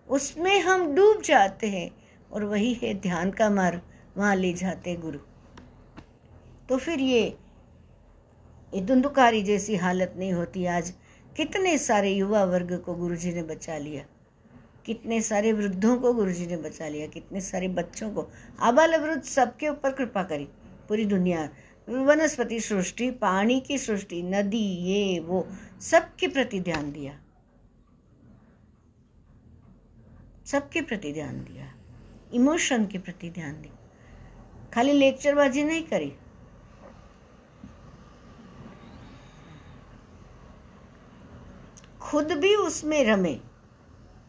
[0.09, 1.91] उसमें हम डूब जाते हैं,
[2.31, 3.81] और वही है ध्यान का मार्ग,
[4.17, 5.19] वहाँ ले जाते गुरु।
[6.69, 7.37] तो फिर ये
[8.79, 10.93] धुंधुकारी जैसी हालत नहीं होती आज।
[11.37, 14.05] कितने सारे युवा वर्ग को गुरुजी ने बचा लिया?
[14.85, 17.07] कितने सारे वृद्धों को गुरुजी ने बचा लिया?
[17.07, 18.29] कितने सारे बच्चों को?
[18.59, 20.45] आबाल वृद्ध सबके ऊपर कृपा करी,
[20.89, 21.49] पूरी दुनिया।
[21.89, 25.47] वनस्पति सृष्टि, पानी की सृष्टि, नदी, ये, वो,
[25.81, 27.19] सबके प्रति ध्यान दिया।
[30.45, 31.75] सबके प्रति ध्यान दिया।
[32.33, 33.91] इमोशन के प्रति ध्यान दिया।
[34.73, 36.13] खाली लेक्चरबाजी नहीं करी।
[42.13, 43.33] खुद भी उसमें रमे।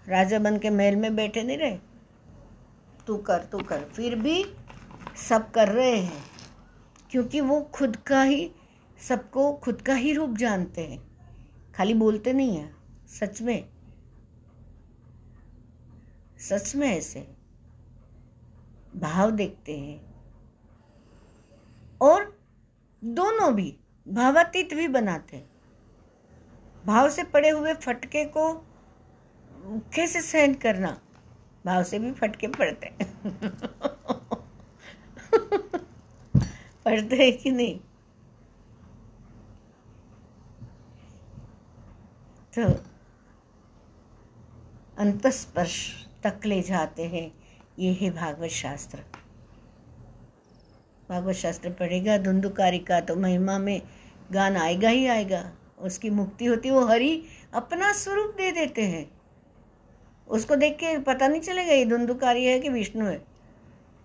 [0.09, 1.79] राजा बन के महल में बैठे नहीं रहे।
[3.07, 4.45] तू कर तू कर। फिर भी
[5.29, 6.25] सब कर रहे हैं,
[7.11, 8.53] क्योंकि वो खुद का ही,
[9.09, 11.19] सबको खुद का ही रूप जानते हैं।
[11.75, 12.75] खाली बोलते नहीं है,
[13.09, 13.69] सच में।
[16.39, 17.29] सच में ऐसे।
[18.97, 20.15] भाव देखते हैं।
[22.01, 22.41] और
[23.05, 23.77] दोनों भी,
[24.09, 25.54] भावातीत भी बनाते हैं।
[26.87, 28.53] भाव से पड़े हुए फटके को
[29.67, 31.01] कैसे सहन करना।
[31.67, 33.13] भाव से भी फटके पड़ते हैं।
[36.85, 37.81] पड़ते हैं कि नहीं?
[42.59, 42.85] तो
[44.99, 47.33] अंतस्पर्श तक ले जाते हैं
[47.79, 48.99] ये है भागवत शास्त्र।
[51.09, 53.83] भागवत शास्त्र पढ़ेगा धुंधुकारी का तो महिमा में
[54.33, 55.53] गान आएगा ही आएगा।
[55.85, 57.25] उसकी मुक्ति होती, वो हरि
[57.55, 59.21] अपना स्वरूप दे देते हैं।
[60.29, 63.25] उसको देख के पता नहीं चलेगा, ये धुंधुकारी है कि विष्णु है?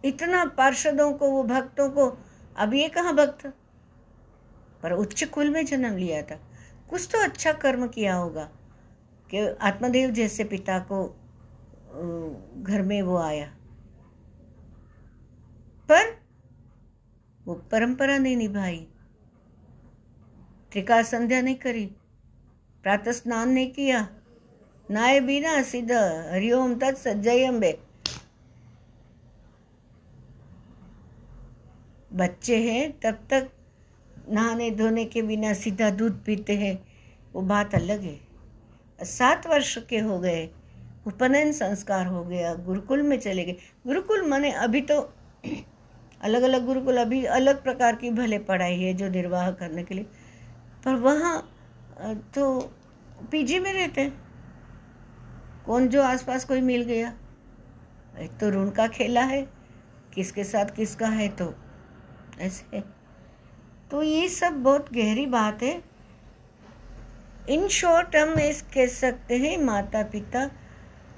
[0.06, 2.18] इतना पार्षदों को, वो भक्तों को,
[2.58, 3.54] अब ये कहाँ भक्त?
[4.84, 6.40] पर उच्च कुल में जन्म लिया था।
[6.90, 8.50] कुछ तो अच्छा कर्म किया होगा
[9.32, 11.16] कि आत्मदेव जैसे पिता को
[12.64, 13.56] घर में वो आया।
[15.92, 16.20] पर
[17.46, 18.88] वो परंपरा नहीं निभाई।
[20.72, 21.86] त्रिकाल संध्या नहीं करी
[22.84, 24.08] प्रातः स्नान नहीं किया
[24.90, 26.00] नाए बिना सीधा
[26.32, 27.78] हरिओम तत् जय अम्बे।
[32.14, 33.50] बच्चे हैं, तब तक
[34.30, 36.74] नहाने धोने के बिना सीधा दूध पीते हैं,
[37.34, 38.20] वो बात अलग है।
[39.00, 40.50] सात वर्ष के हो गए,
[41.08, 43.56] उपनयन संस्कार हो गया, गुरुकुल में चले गए।
[43.88, 45.00] गुरुकुल माने अभी तो
[46.22, 50.06] अलग अलग गुरुकुल, अभी अलग प्रकार की भले पढ़ाई है जो निर्वाह करने के लिए।
[50.84, 51.38] पर वहाँ
[52.36, 52.60] तो
[53.32, 54.10] पीजी में रहते
[55.66, 57.12] कौन जो आसपास कोई मिल गया?
[58.20, 59.42] एक तो ऋण का खेला है।
[60.14, 61.54] किसके साथ किसका है तो
[62.40, 62.82] ऐसे
[63.92, 65.82] तो ये सब बहुत गहरी बात है।
[67.50, 70.50] इन शॉर्ट हम इस कह सकते हैं माता पिता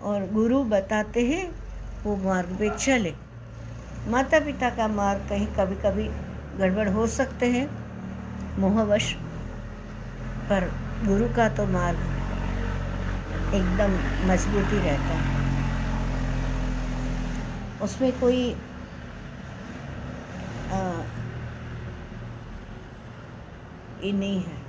[0.01, 1.49] और गुरु बताते हैं,
[2.03, 3.13] वो मार्ग पे चले
[4.07, 6.07] माता पिता का मार्ग कहीं कभी कभी
[6.57, 7.67] गड़बड़ हो सकते हैं।
[8.59, 9.15] मोहवश
[10.49, 10.69] पर
[11.05, 11.99] गुरु का तो मार्ग
[13.55, 13.91] एकदम
[14.29, 15.39] मजबूती रहता है।
[17.81, 18.41] उसमें कोई
[24.03, 24.59] ये नहीं है।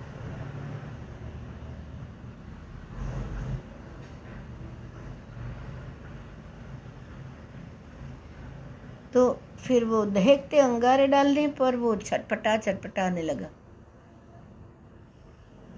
[9.12, 9.22] तो
[9.58, 13.48] फिर वो दहेकते अंगारे डालने पर वो छटपटा छटपटाने लगा।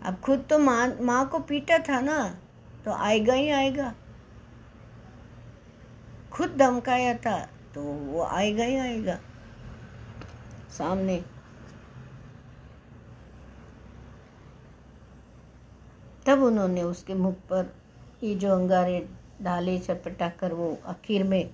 [0.05, 2.19] अब खुद तो माँ माँ को पीटा था ना
[2.85, 3.95] तो आएगा ही आएगा।
[6.33, 7.39] खुद धमकाया था
[7.75, 9.19] तो वो आएगा ही आएगा।
[10.71, 11.25] सामने।
[16.27, 17.75] तब उन्होंने उसके मुख पर
[18.23, 19.09] ये जो अंगारे
[19.43, 21.51] डाले, चटपटा कर, वो आखिर में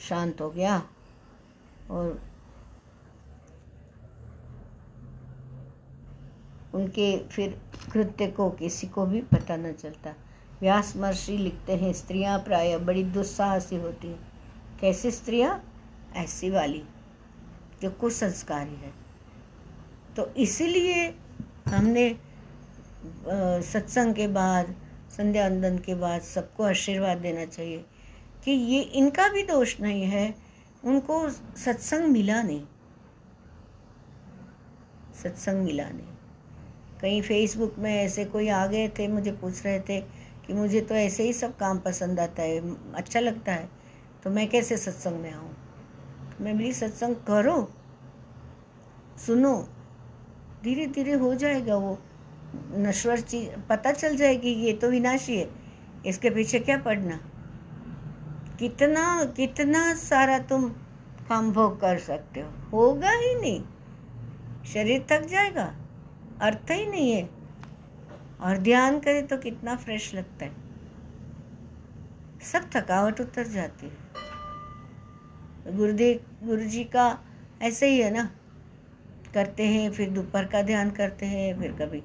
[0.00, 0.82] शांत हो गया
[1.90, 2.27] और
[6.74, 7.60] उनके फिर
[7.92, 10.14] कृत्य को किसी को भी पता न चलता।
[10.60, 14.32] व्यास महर्षि लिखते हैं, स्त्रियाँ प्राय बड़ी दुस्साहसी होती हैं।
[14.80, 15.62] कैसी स्त्रियाँ?
[16.16, 16.82] ऐसी वाली,
[17.82, 18.92] जो कुसंस्कारी है।
[20.16, 21.14] तो इसीलिए
[21.68, 22.08] हमने
[23.62, 24.74] सत्संग के बाद,
[25.16, 27.84] संध्या वंदन के बाद सबको आशीर्वाद देना चाहिए
[28.44, 30.34] कि ये इनका भी दोष नहीं है,
[30.84, 32.62] उनको सत्संग मिला नहीं।
[35.22, 36.07] सत्संग मिला नहीं।
[37.00, 40.00] कहीं फेसबुक में ऐसे कोई आ गए थे, मुझे पूछ रहे थे
[40.46, 43.68] कि मुझे तो ऐसे ही सब काम पसंद आता है अच्छा लगता है
[44.24, 45.50] तो मैं कैसे सत्संग में आऊँ?
[46.40, 47.56] मैं मेरी सत्संग करो?
[49.26, 49.54] सुनो
[50.64, 51.98] धीरे धीरे हो जाएगा वो।
[52.76, 55.48] नश्वर चीज़ पता चल जाएगी ये तो विनाशी है,
[56.06, 57.20] इसके पीछे क्या पढ़ना?
[58.58, 60.68] कितना कितना सारा तुम
[61.28, 62.50] काम भोग कर सकते हो?
[62.72, 63.62] होगा ही नहीं।
[64.72, 65.72] शरीर थक जाएगा।
[66.40, 67.30] अर्थ ही नहीं है।
[68.40, 70.52] और ध्यान करे तो कितना फ्रेश लगता है।
[72.42, 74.08] सब थकावट उतर जाती है।
[75.76, 77.18] गुरुदेव गुरु जी का
[77.62, 78.30] ऐसे ही है ना।
[79.34, 82.02] करते हैं, फिर दोपहर का ध्यान करते हैं, फिर कभी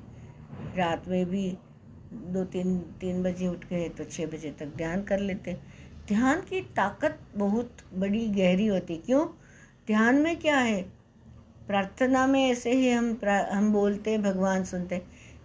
[0.77, 1.57] रात में भी
[2.13, 5.57] दो तीन तीन बजे उठ गए तो छः बजे तक ध्यान कर लेते
[6.07, 9.27] ध्यान की ताकत बहुत बड़ी गहरी होती क्यों?
[9.87, 10.92] ध्यान में क्या है?
[11.67, 15.01] प्रार्थना में ऐसे ही हम हम बोलते हैं भगवान सुनते।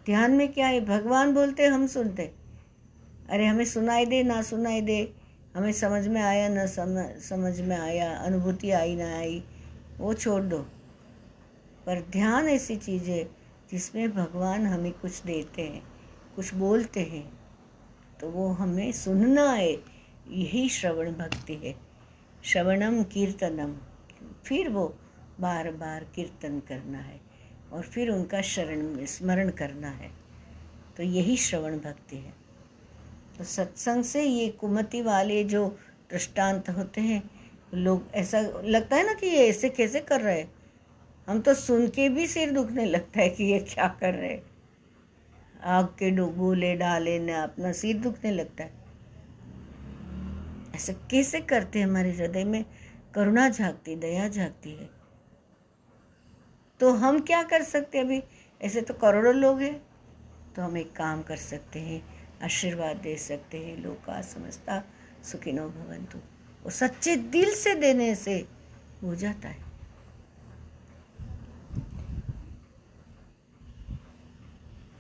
[0.07, 0.81] ध्यान में क्या है?
[0.81, 2.23] भगवान बोलते, हम सुनते।
[3.31, 5.13] अरे, हमें सुनाई दे, ना सुनाई दे।
[5.57, 9.43] हमें समझ में आया, ना समझ समझ में आया, अनुभूति आई, ना आई,
[9.99, 10.59] वो छोड़ दो।
[11.87, 13.25] पर ध्यान ऐसी चीज़ है,
[13.71, 15.83] जिसमें भगवान हमें कुछ देते हैं,
[16.37, 17.39] कुछ बोलते हैं
[18.21, 19.73] तो वो हमें सुनना है।
[20.31, 21.75] यही श्रवण भक्ति है।
[22.45, 23.77] श्रवणम कीर्तनम।
[24.45, 24.99] फिर वो
[25.41, 27.21] बार बार कीर्तन करना है
[27.73, 30.11] और फिर उनका शरण, स्मरण करना है।
[30.97, 32.35] तो यही श्रवण भक्ति है।
[33.39, 35.79] तो सत्संग से ये कुमति वाले जो
[36.11, 37.31] दृष्टांत होते हैं,
[37.75, 40.55] लोग ऐसा लगता है ना कि ये ऐसे कैसे कर रहे हैं?
[41.29, 44.41] हम तो सुन के भी सिर दुखने लगता है कि ये क्या कर रहे
[45.63, 48.73] आग के गोले डाले न अपना सिर दुखने लगता है।
[50.75, 52.65] ऐसा कैसे करते हमारे हृदय में?
[53.15, 54.98] करुणा झाकती दया झाकती है।
[56.81, 58.23] तो हम क्या कर सकते अभी?
[58.63, 59.89] ऐसे तो करोड़ों लोग हैं।
[60.57, 62.03] तो हम एक काम कर सकते हैं,
[62.43, 64.83] आशीर्वाद दे सकते हैं लोग का समझता
[65.25, 66.19] सुखिनो भवंतु
[66.65, 68.49] वो सच्चे दिल से देने से
[69.03, 69.65] हो जाता है।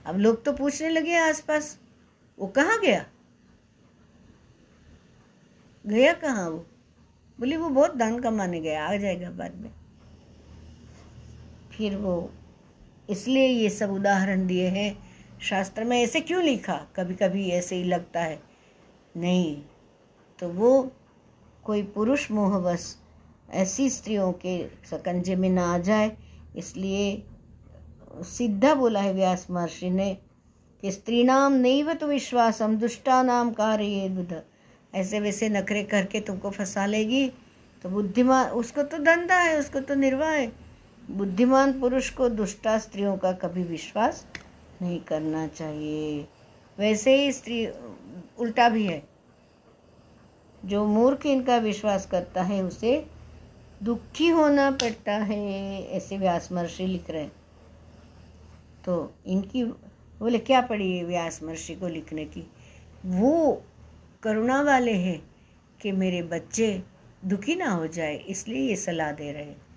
[0.07, 1.79] अब लोग तो पूछने लगे आसपास,
[2.39, 3.07] वो कहाँ गया?
[5.87, 6.59] गया कहाँ वो?
[7.39, 9.71] बोली, वो बहुत धन कमाने गया, आ जाएगा बाद में।
[11.79, 12.31] फिर वो
[13.11, 14.99] इसलिए ये सब उदाहरण दिए हैं।
[15.41, 16.77] शास्त्र में ऐसे क्यों लिखा?
[16.97, 18.41] कभी कभी ऐसे ही लगता है।
[19.17, 19.57] नहीं
[20.39, 20.91] तो वो
[21.65, 22.95] कोई पुरुष मोहवश
[23.51, 24.59] ऐसी स्त्रियों के
[24.91, 26.11] सकंजे में ना आ जाए।
[26.57, 27.23] इसलिए
[28.27, 30.17] सीधा बोला है व्यास महर्षि ने
[30.83, 34.35] कि स्त्री नाम नहीं तो हम दुष्टा नाम कार्य बुध
[34.95, 37.29] ऐसे वैसे नखरे करके तुमको फंसा लेगी
[37.85, 40.68] तो बुद्धिमान उसको तो धंधा है, उसको तो निर्वाह है।
[41.11, 44.27] बुद्धिमान पुरुष को दुष्टा स्त्रियों का कभी विश्वास
[44.83, 46.29] नहीं करना चाहिए।
[46.79, 47.69] वैसे ही स्त्री,
[48.39, 49.09] उल्टा भी है।
[50.65, 53.07] जो मूर्ख इनका विश्वास करता है, उसे
[53.83, 57.33] दुखी होना पड़ता है, ऐसे व्यास महर्षि लिख रहे हैं।
[58.85, 59.65] तो इनकी,
[60.19, 62.51] बोले, क्या पड़ी है व्यास महर्षि को लिखने की?
[63.07, 63.63] वो
[64.23, 65.31] करुणा वाले हैं
[65.81, 66.83] कि मेरे बच्चे
[67.25, 69.68] दुखी ना हो जाए, इसलिए ये सलाह दे रहे हैं।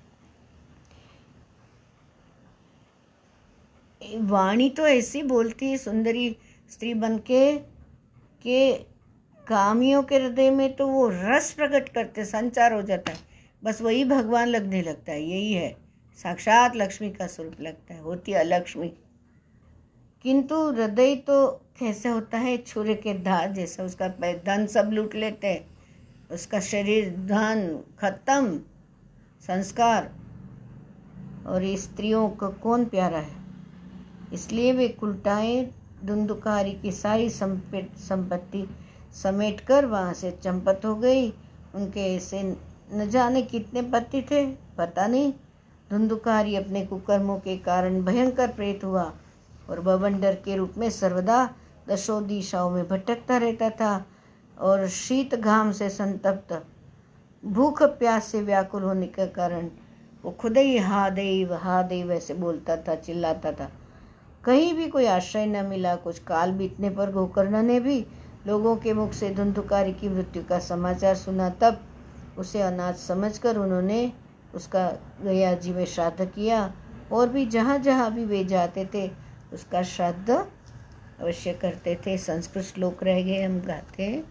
[4.17, 6.37] वाणी तो ऐसी बोलती है सुंदरी
[6.71, 7.57] स्त्री बन के
[8.43, 8.73] कि
[9.47, 13.17] कामियों के हृदय में तो वो रस प्रकट करते, संचार हो जाता है।
[13.63, 15.75] बस वही भगवान लगने लगता है, यही है।
[16.17, 18.93] साक्षात लक्ष्मी का स्वरूप लगता है, होती है लक्ष्मी
[20.23, 21.47] किंतु हृदय तो
[21.79, 24.07] कैसे होता है, छुरे के धार जैसा, उसका
[24.45, 25.67] धन सब लूट लेते हैं।
[26.31, 28.57] उसका शरीर धन खत्म,
[29.41, 30.11] संस्कार।
[31.47, 33.40] और स्त्रियों को कौन प्यारा है?
[34.33, 35.63] इसलिए वे कुलटाएँ
[36.05, 38.67] धुंधुकारी की सारी संपत्ति
[39.13, 41.29] समेट कर वहाँ से चंपत हो गई।
[41.75, 42.41] उनके ऐसे
[42.93, 44.45] न जाने कितने पति थे,
[44.77, 45.31] पता नहीं।
[45.89, 49.11] धुंधुकारी अपने कुकर्मों के कारण भयंकर प्रेत हुआ
[49.69, 51.49] और बवंडर के रूप में सर्वदा
[51.89, 54.05] दशो दिशाओं में भटकता रहता था
[54.57, 56.61] और शीत घाम से संतप्त।
[57.43, 59.69] भूख प्यास से व्याकुल होने के कारण
[60.23, 63.69] वो खुद ही हा देव हा देव ऐसे बोलता था, चिल्लाता था।
[64.45, 68.05] कहीं भी कोई आश्रय न मिला, कुछ काल बीतने पर गोकर्ण ने भी
[68.47, 71.81] लोगों के मुख से धुंधुकारी की मृत्यु का समाचार सुना। तब
[72.37, 74.13] उसे अनाथ समझकर उन्होंने
[74.55, 76.73] उसका गया जी में श्राद्ध किया
[77.11, 79.11] और भी जहाँ जहाँ भी वे जाते थे,
[79.53, 80.29] उसका श्राद्ध
[81.21, 84.23] अवश्य करते थे। संस्कृत श्लोक रह गए, हम गाते हैं।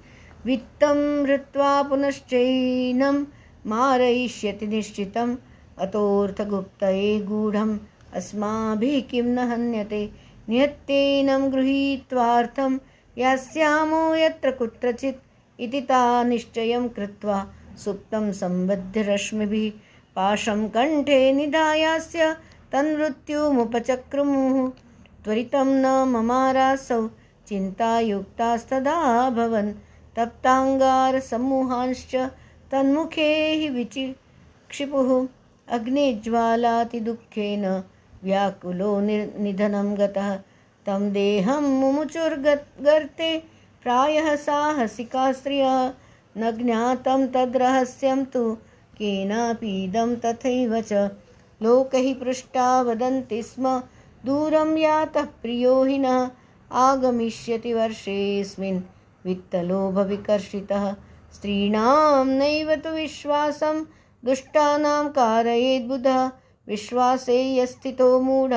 [0.44, 3.24] वित्तं हृत्वा पुनश्चैनं
[3.66, 5.36] मारयिष्यति निश्चितम्,
[5.78, 7.78] अतोऽर्थगुप्तये गूढम्।
[8.16, 10.02] अस्माभिः किं न हन्यते?
[10.48, 12.78] नियत्येनं गृहीत्वार्थं
[13.18, 17.38] यास्यामो यत्र कुत्रचित् इति ता निश्चयं कृत्वा
[17.84, 19.78] सुप्तं सम्बध्य रश्मिभिः
[20.16, 22.32] पाशं कण्ठे निधायास्य
[22.72, 24.56] तन्मृत्युमुपचक्रुमुः
[25.24, 27.00] त्वरितं न ममारासौ
[27.48, 28.98] चिन्तायुक्तास्तदा
[29.36, 29.70] भवन्
[30.16, 32.14] तप्ताङ्गारसमूहांश्च
[32.72, 33.28] तन्मुखे
[33.60, 35.10] हि विचिक्षिपुः
[35.76, 37.64] अग्निज्वालातिदुःखेन
[38.24, 40.34] व्याकुलो निधनं गतः।
[40.86, 43.38] तं देहं मुमुचुर्गर्ते,
[43.82, 45.94] प्रायः साहसिका स्त्रिया।
[46.38, 48.54] न ज्ञातं तद्रहस्यं तु,
[48.98, 50.92] केनापीदं तथैव च।
[51.62, 53.82] लोकैः पृष्टा वदन्ति स्म,
[54.26, 56.30] दूरं यातः प्रियो न।
[56.72, 58.82] आगमिष्यति वर्षेऽस्मिन्
[59.24, 60.92] वित्तलोभविकर्षितः।
[61.32, 63.84] स्त्रीणां नैव तु विश्वासं,
[64.24, 66.30] दुष्टानां कारयेद् बुधः
[66.68, 68.54] विश्वासे यस्थितो मूढ।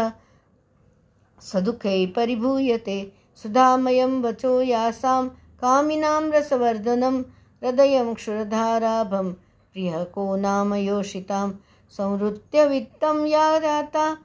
[1.41, 5.28] सदुःखै परिभूयते। सुधामयं वचो यासां।
[5.62, 7.22] कामिनां रसवर्धनं।
[7.64, 9.34] हृदयं क्षुरधाराभं।
[9.74, 11.51] प्रियः को नाम योषितां।
[11.89, 14.16] संहृत्य वित्तं याता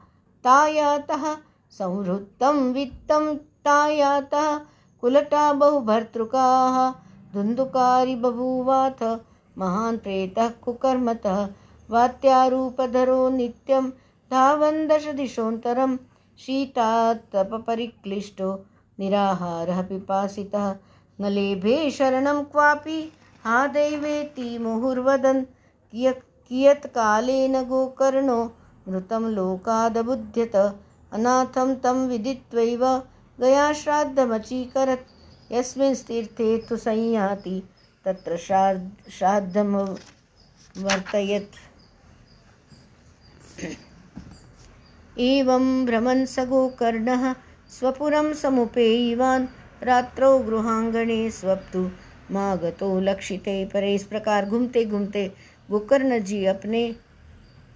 [0.44, 1.36] तायातः।
[1.70, 4.58] संहृत्तं वित्तं तायातः।
[5.00, 6.90] कुलटा बहुभर्तृकाः।
[7.34, 9.18] धुन्धुकारी बभूवाथ।
[9.58, 11.48] महान् प्रेतः कुकर्मतः।
[11.90, 13.90] वात्यारूपधरो नित्यं
[14.30, 15.96] धावन् दशदिशोऽन्तरं
[16.38, 18.66] शीतात्तपरिक्लिष्टो
[18.98, 20.76] निराहारः पिपासितः।
[21.18, 23.12] न लेभे शरणं क्वापि
[23.44, 25.44] हा दैवेति मुहुर्वदन्।
[25.92, 28.52] कियत् कियत्कालेन गोकर्णो
[28.88, 30.78] मृतं लोकादबुध्यत।
[31.12, 33.02] अनाथं तं विदित्वैव
[33.38, 35.08] गया श्राद्धमचीकरत्
[36.68, 37.62] तु संयाति,
[38.04, 38.36] तत्र
[39.10, 39.96] श्राद्धं
[40.76, 41.67] वर्तयत्।
[45.18, 47.32] एवं भ्रमन् स गोकर्णः
[47.70, 49.46] स्वपुरं समुपेयिवान्
[49.82, 51.90] रात्रौ गृहांगणे स्वप्तु
[52.30, 55.32] मागतो लक्षिते परे इस प्रकार घूमते घूमते
[55.70, 56.96] गोकर्ण जी अपने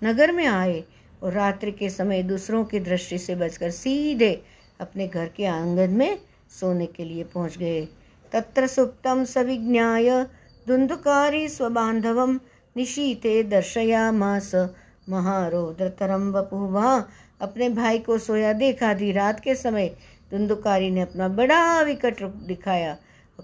[0.04, 0.84] नगर में आए
[1.22, 4.42] और रात्रि के समय दूसरों की दृष्टि से बचकर सीधे
[4.80, 6.18] अपने घर के आँगन में
[6.60, 7.88] सोने के लिए पहुँच गए।
[8.32, 10.26] तत्र सुप्तम सविज्ञाय
[10.68, 12.40] धुंधुकारी स्वबांधवम
[12.76, 14.54] निशीते दर्शयामास।
[15.08, 17.08] महारोद्रतरम वपु वहाँ।
[17.40, 19.96] अपने भाई को सोया देखा, आधी रात के समय
[20.30, 22.96] धुंधुकारी ने अपना बड़ा विकट रूप दिखाया।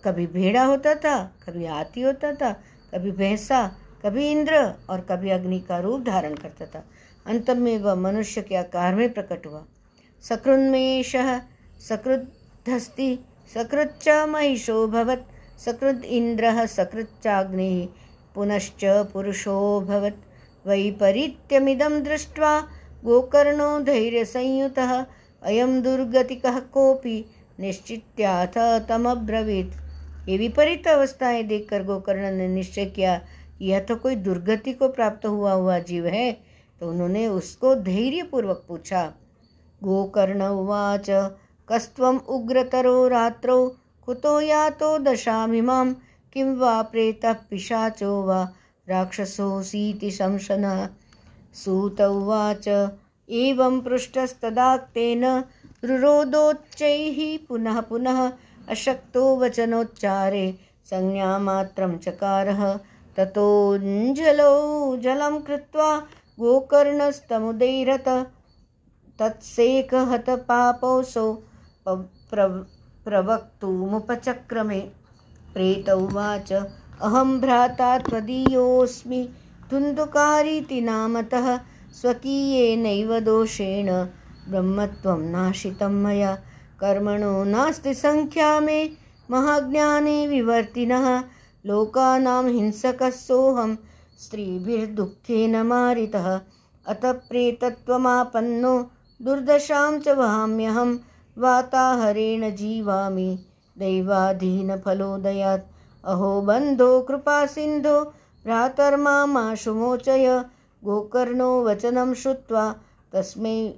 [0.04, 2.52] कभी भेड़ा होता था, कभी हाथी होता था,
[2.94, 3.72] कभी भैंसा,
[4.04, 6.84] कभी इंद्र और कभी अग्नि का रूप धारण करता था।
[7.26, 9.64] अंत में वह मनुष्य के आकार में प्रकट हुआ।
[10.22, 11.16] सकृन्मेष,
[11.80, 13.18] सकृद्धस्ति,
[13.54, 17.88] सकृच्च महिषो भवत्, सकृद इंद्र, सकृच्चाग्नि,
[18.34, 20.27] पुनश्च पुरुषोऽभवत्
[20.68, 22.58] वैपरीत्यमिदं दृष्ट्वा
[23.04, 24.92] गोकर्णो धैर्यसंयुतः
[25.42, 27.24] अयं दुर्गतिकः कोऽपि
[27.60, 28.58] निश्चित्याथ
[28.88, 33.20] तमब्रवीत्। ये विपरीत अवस्थाएँ देखकर गोकर्ण ने निश्चय किया
[33.62, 36.30] यह तो कोई दुर्गति को प्राप्त हुआ हुआ जीव है
[36.80, 39.04] तो उन्होंने उसको धैर्यपूर्वक पूछा।
[39.82, 41.06] गोकर्ण उवाच
[41.68, 43.58] कस्त्वम् उग्रतरो रात्रौ,
[44.06, 45.86] कुतो यातो दशामिमां
[46.32, 48.40] किं वा प्रेतः पिशाचो वा
[48.88, 50.88] राक्षसोऽसीति शंशनः
[51.54, 52.68] सूत उवाच
[53.28, 55.44] एवं पृष्टस्तदाक्तेन
[55.84, 58.32] रुरोदोच्चैः पुनः पुनः
[58.68, 60.58] अशक्तो वचनोच्चारे
[60.90, 62.78] संज्ञामात्रं चकारः।
[63.16, 65.96] ततोऽञ्जलौ जलं कृत्वा
[66.40, 68.08] गोकर्णस्तमुदैरत
[69.18, 71.32] तत्सेकहतपापौसौ
[71.88, 72.48] प्र
[73.04, 74.80] प्रवक्तुमुपचक्रमे।
[75.54, 76.52] प्रेत उवाच
[77.02, 79.28] अहं भ्राता त्वदीयोऽस्मि
[79.70, 81.60] धुन्धुकारीति नामतः
[81.92, 84.06] स्वकीयेनैव दोषेण
[84.50, 86.38] ब्रह्मत्वं नाशितं मया।
[86.80, 88.90] कर्मणो नास्ति सङ्ख्या मे,
[89.30, 91.24] महाज्ञाने विवर्तिनः।
[91.66, 93.76] लोकानां हिंसकः सोऽहं,
[94.18, 96.40] स्त्रीभिर्दुःखेन मारितः।
[96.86, 98.90] अतः प्रेतत्वमापन्नो,
[99.22, 100.98] दुर्दशां च वहाम्यहं,
[101.38, 103.44] वाताहरेण जीवामि,
[103.78, 108.12] दैवाधीनफलोदयात्। अहो बन्धो कृपासिन्धो
[108.44, 110.44] भ्रातर्मामाशुमोचय
[110.84, 112.76] गोकर्णो, वचनं श्रुत्वा
[113.12, 113.74] तस्मै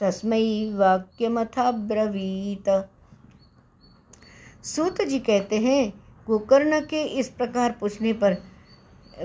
[0.00, 2.88] तस्मै वाक्यमथाब्रवीत।
[4.64, 5.94] सूत जी कहते हैं,
[6.26, 8.36] गोकर्ण के इस प्रकार पूछने पर,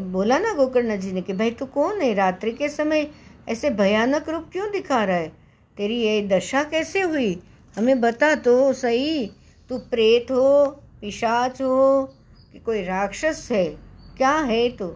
[0.01, 2.13] बोला ना गोकर्ण जी ने कि, भाई तू कौन है?
[2.13, 3.11] रात्रि के समय
[3.49, 5.33] ऐसे भयानक रूप क्यों दिखा रहा है?
[5.77, 7.43] तेरी ये दशा कैसे हुई?
[7.77, 9.31] हमें बता तो सही।
[9.69, 12.03] तू प्रेत हो पिशाच हो
[12.51, 13.65] कि कोई राक्षस है?
[14.17, 14.95] क्या है तो?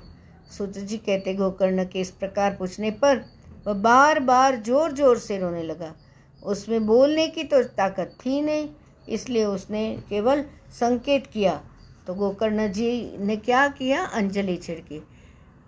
[0.51, 3.23] सूत जी कहते गोकर्ण के इस प्रकार पूछने पर
[3.65, 5.93] वह बार बार ज़ोर ज़ोर से रोने लगा।
[6.43, 8.67] उसमें बोलने की तो ताकत थी नहीं
[9.09, 10.43] इसलिए उसने केवल
[10.73, 11.53] संकेत किया।
[12.07, 14.03] तो गोकर्ण जी ने क्या किया?
[14.05, 15.01] अंजलि छिड़की।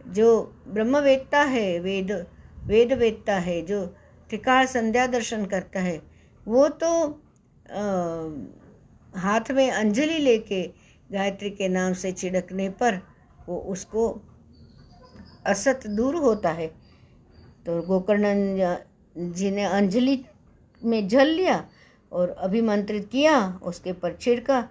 [0.10, 0.30] जो
[0.68, 2.12] ब्रह्मवेत्ता है वेद
[2.66, 3.86] वेद वेत्ता है जो
[4.30, 6.02] त्रिकाल संध्या दर्शन करता है
[6.46, 6.92] वो तो
[7.70, 7.82] आ,
[9.14, 10.62] हाथ में अंजलि लेके
[11.12, 13.00] गायत्री के नाम से छिड़कने पर
[13.50, 14.10] वो उसको
[15.46, 16.68] असत दूर होता है।
[17.66, 18.34] तो गोकर्ण
[19.16, 20.24] जी ने अंजलि
[20.82, 21.64] में जल लिया
[22.12, 24.68] और अभिमंत्रित किया, उसके पर छिड़का।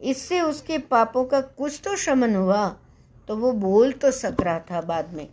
[0.00, 2.66] इससे उसके पापों का कुछ तो शमन हुआ।
[3.28, 5.26] तो वो बोल तो सक रहा था बाद में।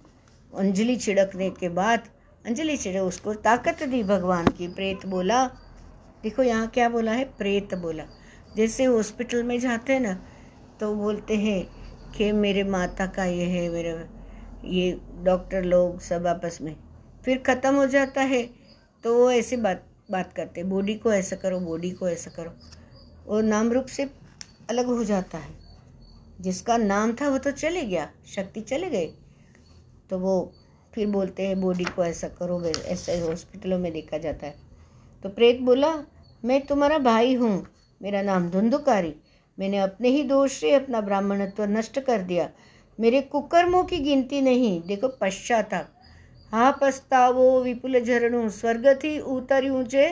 [0.53, 2.07] अंजलि छिड़कने के बाद
[2.45, 5.45] अंजलि छिड़क उसको ताकत दी भगवान की, प्रेत बोला,
[6.23, 7.23] देखो यहाँ क्या बोला है?
[7.37, 8.03] प्रेत बोला।
[8.57, 10.13] जैसे हॉस्पिटल में जाते हैं ना
[10.79, 11.61] तो बोलते हैं
[12.11, 14.07] कि मेरे माता का ये है, मेरे,
[14.65, 16.75] ये डॉक्टर लोग सब आपस में।
[17.25, 18.41] फिर ख़त्म हो जाता है
[19.03, 22.51] तो वो ऐसे बात बात करते बॉडी को ऐसा करो, बॉडी को ऐसा करो।
[23.27, 24.09] और नाम रूप से
[24.69, 25.55] अलग हो जाता है।
[26.41, 29.05] जिसका नाम था वो तो चले गया, शक्ति चले गए
[30.09, 30.53] तो वो
[30.93, 34.55] फिर बोलते हैं, बॉडी को ऐसा करो, ऐसे हॉस्पिटलों में देखा जाता है।
[35.23, 35.93] तो प्रेत बोला,
[36.43, 37.65] मैं तुम्हारा भाई हूँ
[38.01, 39.13] मेरा नाम धुंधुकारी।
[39.57, 42.49] मैंने अपने ही दोष से अपना ब्राह्मणत्व नष्ट कर दिया।
[42.99, 45.93] मेरे कुकर्मों की गिनती नहीं, देखो पश्चाताप।
[47.63, 50.09] विपुल झरणु स्वर्ग थी उतरी ऊँचे,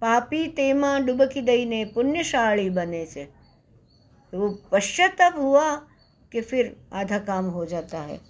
[0.00, 3.24] पापी तेमा डुबकी दई ने पुण्यशाली बने से।
[4.32, 5.74] तो वो पश्चाताप हुआ
[6.32, 8.20] कि फिर आधा काम हो जाता है,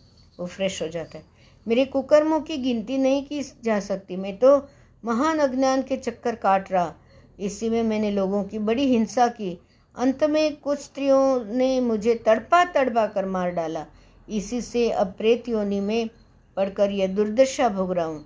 [0.40, 1.24] वो फ्रेश हो जाता है।
[1.68, 4.57] मेरे कुकर्मों की गिनती नहीं की जा सकती। मैं तो
[5.05, 6.94] महान अज्ञान के चक्कर काट रहा।
[7.41, 9.59] इसी में मैंने लोगों की बड़ी हिंसा की।
[9.97, 13.86] अंत में कुछ स्त्रियों ने मुझे तड़पा तड़पा कर मार डाला।
[14.28, 16.11] इसी से अब प्रेत योनि में
[16.57, 18.24] पढ़कर यह दुर्दशा भोग रहा हूँ।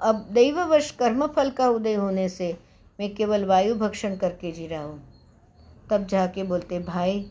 [0.00, 2.56] अब दैववश कर्मफल का उदय होने से
[3.00, 5.02] मैं केवल वायु भक्षण करके जी रहा हूँ।
[5.90, 7.30] तब जाके बोलते, भाई,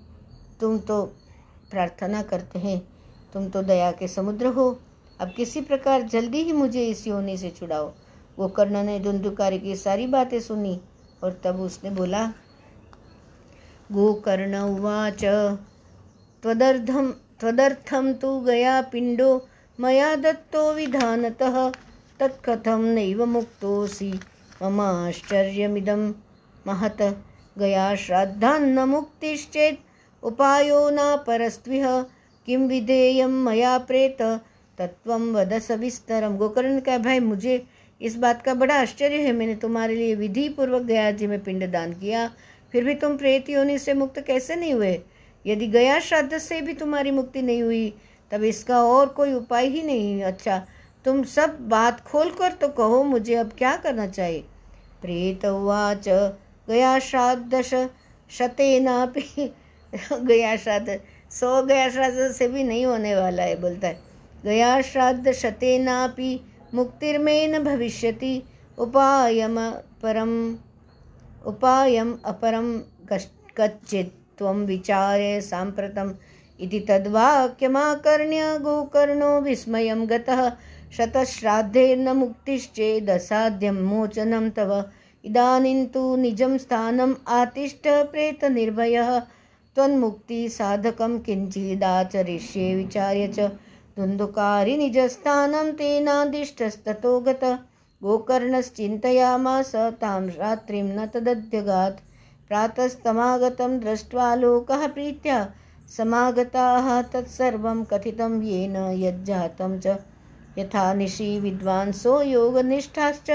[0.59, 1.03] तुम तो
[1.71, 2.87] प्रार्थना करते हैं।
[3.33, 4.79] तुम तो दया के समुद्र हो।
[5.19, 7.91] अब किसी प्रकार जल्दी ही मुझे इस योनि से छुड़ाओ।
[8.39, 10.79] वो कर्ण ने धुंधुकारी की सारी बातें सुनी।
[11.23, 12.25] और तब उसने बोला
[13.89, 15.23] गोकर्ण उवाच
[16.43, 19.29] त्वदर्थम त्वदर्थम तु गया पिंडो
[19.79, 21.55] मया दत्तो विधानतः,
[22.19, 24.11] तत्कथं नैव मुक्तोऽसि,
[24.61, 26.01] ममाश्चर्यमिदं
[26.67, 27.01] महत,
[27.57, 29.79] गया श्राद्धान्न मुक्तिश्चेत्,
[30.23, 31.87] उपायो न परस्त्विह
[32.47, 34.21] किं विधेयं मया प्रेत
[34.77, 37.57] तत्वं वद सविस्तरम गोकर्ण का भाई, मुझे
[38.03, 41.71] इस बात का बड़ा आश्चर्य है, मैंने तुम्हारे लिए विधि पूर्वक गया जी में पिंड
[41.71, 42.27] दान किया।
[42.73, 44.99] फिर भी तुम प्रेत योनि से मुक्त कैसे नहीं हुए?
[45.45, 47.93] यदि गया श्राद्ध से भी तुम्हारी मुक्ति नहीं हुई,
[48.31, 50.61] तब इसका और कोई उपाय ही नहीं। अच्छा
[51.05, 54.43] तुम सब बात खोल कर तो कहो, मुझे अब क्या करना चाहिए?
[55.01, 56.07] प्रेत उवाच,
[56.67, 57.61] गया श्राद्ध
[58.31, 59.53] शतेनापि
[60.13, 60.99] गया श्राद्ध,
[61.31, 63.99] सौ गया श्राद्ध से भी नहीं होने वाला है, बोलता है।
[64.45, 66.39] गया श्राद्ध शतेनापि
[66.73, 68.43] मुक्तिर्मेन भविष्यति।
[68.77, 69.69] उपायम
[70.03, 70.55] परम,
[71.45, 72.81] उपायम अपरम
[73.57, 76.13] कच्चित् त्वं विचारे साम्प्रतम्
[76.59, 80.51] इति तद्वाक्यमाकर्ण्य गोकर्णो विस्मयं गतः
[80.97, 84.85] शतश्राद्धेन मुक्तिश्चेदसाध्यं मोचनं तव।
[85.25, 89.19] इदानीं तु निजं स्थानम् आतिष्ठ प्रेतनिर्भयः।
[89.75, 93.39] त्वन्मुक्तिसाधकं किञ्चिदाचरिष्ये विचार्य च
[93.97, 97.43] धुन्धुकारि निजस्थानं तेनादिष्टस्ततो गत।
[98.03, 101.99] गोकर्णश्चिन्तयामास तां रात्रिं न तदध्यगात्।
[102.47, 105.37] प्रातस्तमागतं दृष्ट्वा लोकः प्रीत्या
[105.97, 109.87] समागताः तत्सर्वं कथितं येन यज्जातं च।
[110.57, 113.31] यथा निशि विद्वांसो योगनिष्ठाश्च।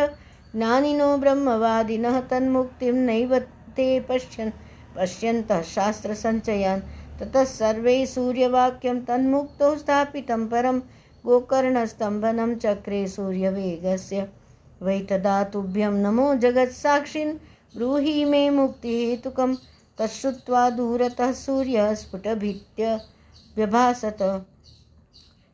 [0.56, 3.38] ज्ञानिनो ब्रह्मवादिनः तन्मुक्तिं नैव
[3.76, 4.50] ते पश्यन्
[4.96, 6.80] पश्यन्तः शास्त्रसञ्चयान्।
[7.20, 10.78] ततः सर्वे सूर्यवाक्यं तन्मुक्तौ स्थापितं परं
[11.26, 14.28] गोकर्णस्तम्भनं चक्रे सूर्यवेगस्य।
[14.82, 17.32] वै तदा तुभ्यं नमो जगत्साक्षिन्,
[17.76, 19.54] ब्रूहि मे मुक्तिहेतुकं
[19.98, 23.00] तच्छ्रुत्वा दूरतः सूर्यः स्फुटभीत्य
[23.56, 24.22] व्यभासत।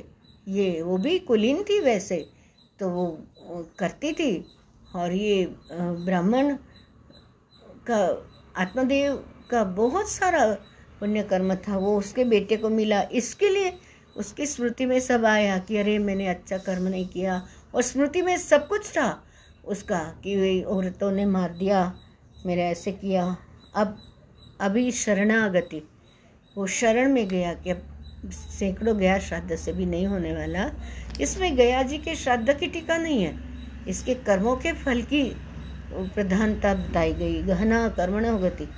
[0.48, 2.24] ये, वो भी कुलीन थी वैसे
[2.80, 3.06] तो वो
[3.78, 4.44] करती थी।
[4.94, 6.56] और ये ब्राह्मण
[7.86, 7.98] का,
[8.56, 9.16] आत्मदेव
[9.50, 10.46] का बहुत सारा
[11.00, 13.72] पुण्य कर्म था, वो उसके बेटे को मिला। इसके लिए
[14.16, 17.42] उसकी स्मृति में सब आया कि अरे, मैंने अच्छा कर्म नहीं किया
[17.76, 19.22] और स्मृति में सब कुछ था।
[19.64, 21.94] उसका कि औरतों ने मार दिया,
[22.46, 23.36] मेरा ऐसे किया।
[23.76, 23.98] अब,
[24.60, 25.88] अभी शरणागति।
[26.56, 27.82] वो शरण में गया कि अब
[28.30, 30.70] सैकड़ों गया, श्राद्ध से भी नहीं होने वाला।
[31.20, 33.40] इसमें गया जी के श्राद्ध की टीका नहीं है।
[33.88, 35.36] इसके कर्मों के फल की
[35.92, 38.68] प्रधानता बताई गई। गहना, कर्मण गति।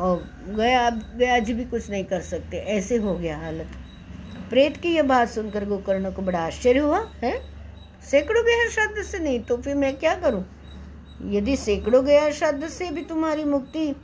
[0.00, 3.70] और गया, अब गया जी भी कुछ नहीं कर सकते। ऐसे हो गया हालत।
[4.50, 7.57] प्रेत की यह बात सुनकर गोकर्ण को बड़ा आश्चर्य हुआ, है?
[8.10, 10.44] सैकड़ों गैर शब्द से नहीं तो फिर मैं क्या करूँ?
[11.26, 13.94] यदि सैकड़ों गैर शब्द से भी तुम्हारी मुक्ति,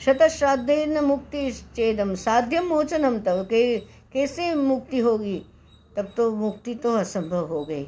[0.00, 3.78] शतश्राद्धेन मुक्ति चेदम साध्यम मोचनम तब के,
[4.12, 5.38] कैसे मुक्ति होगी?
[5.96, 7.84] तब तो मुक्ति तो असंभव हो गई।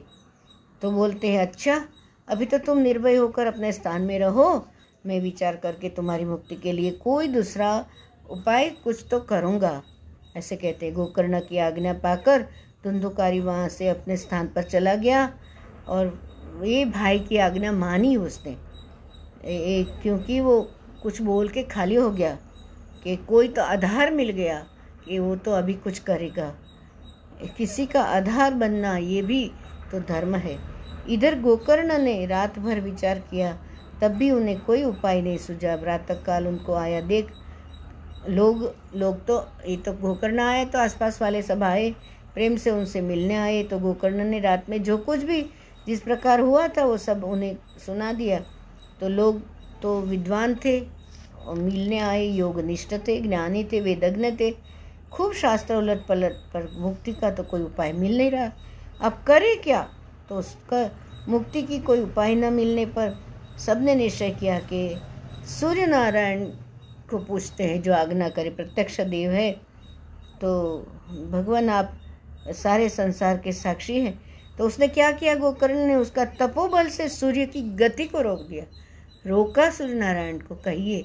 [0.82, 1.80] तो बोलते हैं अच्छा
[2.28, 4.66] अभी तो तुम निर्भय होकर अपने स्थान में रहो।
[5.06, 7.74] मैं विचार करके तुम्हारी मुक्ति के लिए कोई दूसरा
[8.30, 9.82] उपाय कुछ तो करूँगा।
[10.36, 12.46] ऐसे कहते गोकर्ण की आज्ञा पाकर
[12.88, 15.28] धुंधुकारी वहाँ से अपने स्थान पर चला गया
[15.88, 16.18] और
[16.64, 18.56] ये भाई की आज्ञा मानी उसने।
[19.44, 20.60] ए, क्योंकि वो
[21.02, 22.36] कुछ बोल के खाली हो गया
[23.04, 24.58] कि कोई तो आधार मिल गया
[25.04, 26.52] कि वो तो अभी कुछ करेगा।
[27.56, 29.44] किसी का आधार बनना ये भी
[29.92, 30.56] तो धर्म है।
[31.08, 33.52] इधर गोकर्ण ने रात भर विचार किया
[34.00, 37.32] तब भी उन्हें कोई उपाय नहीं सूझा। प्रातः काल उनको आया देख
[38.28, 38.62] लोग
[38.96, 39.36] लोग तो
[39.66, 41.94] ये तो गोकर्ण आए तो आसपास वाले सब आए
[42.38, 45.42] प्रेम से उनसे मिलने आए तो गोकर्ण ने रात में जो कुछ भी
[45.86, 48.38] जिस प्रकार हुआ था, वो सब उन्हें सुना दिया।
[49.00, 49.40] तो लोग
[49.82, 50.80] तो विद्वान थे
[51.46, 54.50] और मिलने आए, योगनिष्ठ थे, ज्ञानी थे, वेदज्ञ थे।
[55.12, 58.50] खूब शास्त्र उलट पलट पर मुक्ति का तो कोई उपाय मिल नहीं रहा।
[59.00, 59.88] अब करे क्या?
[60.28, 60.90] तो उसका
[61.28, 63.14] मुक्ति की कोई उपाय न मिलने पर
[63.58, 64.96] सबने निश्चय किया कि
[65.60, 66.44] सूर्य नारायण
[67.10, 69.52] को पूछते हैं, जो आज्ञा करे, प्रत्यक्ष देव है।
[70.40, 70.78] तो
[71.30, 71.98] भगवान आप
[72.52, 74.20] सारे संसार के साक्षी हैं।
[74.58, 75.34] तो उसने क्या किया?
[75.34, 78.64] गोकर्ण ने उसका तपोबल से सूर्य की गति को रोक दिया।
[79.26, 81.04] रोका सूर्य नारायण को, कहिए,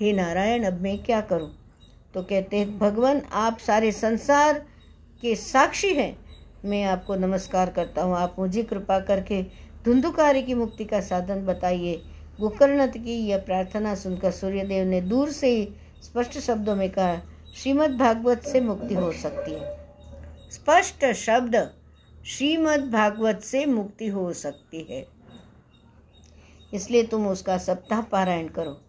[0.00, 1.58] हे नारायण, अब मैं क्या करूँ?
[2.14, 4.66] तो कहते हैं, भगवान, आप सारे संसार
[5.22, 6.18] के साक्षी हैं।
[6.64, 9.42] मैं आपको नमस्कार करता हूँ। आप मुझे कृपा करके
[9.84, 12.02] धुंधुकारी की मुक्ति का साधन बताइए।
[12.40, 15.68] गोकर्णत की यह प्रार्थना सुनकर सूर्यदेव ने दूर से ही
[16.02, 17.20] स्पष्ट शब्दों में कहा
[17.56, 19.85] श्रीमद् भागवत से मुक्ति हो सकती है।
[20.66, 21.56] स्पष्ट शब्द
[22.26, 25.06] श्रीमद् भागवत से मुक्ति हो सकती है।
[26.74, 28.82] इसलिए तुम उसका सप्ताह पारायण करो।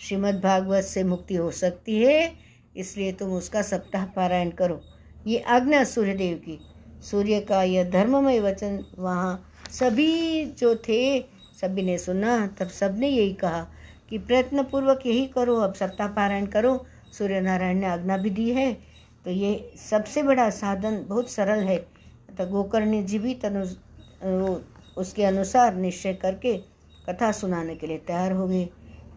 [0.00, 2.32] श्रीमद् भागवत से मुक्ति हो सकती है,
[2.76, 4.80] इसलिए तुम उसका सप्ताह पारायण करो।
[5.26, 6.58] ये आज्ञा सूर्यदेव की।
[7.02, 11.20] सूर्य का यह धर्ममय वचन वहाँ सभी जो थे,
[11.60, 13.66] सभी ने सुना, तब सबने यही कहा
[14.10, 18.50] कि प्रयत्न पूर्वक यही करो, अब सप्ताह पारायण करो। सूर्य नारायण ने आज्ञा भी दी
[18.50, 18.87] है
[19.28, 21.76] तो ये सबसे बड़ा साधन बहुत सरल है।
[22.38, 23.64] तो गोकर्ण जी भी तनु
[24.96, 26.56] उसके अनुसार निश्चय करके
[27.08, 28.68] कथा सुनाने के लिए तैयार हो गए।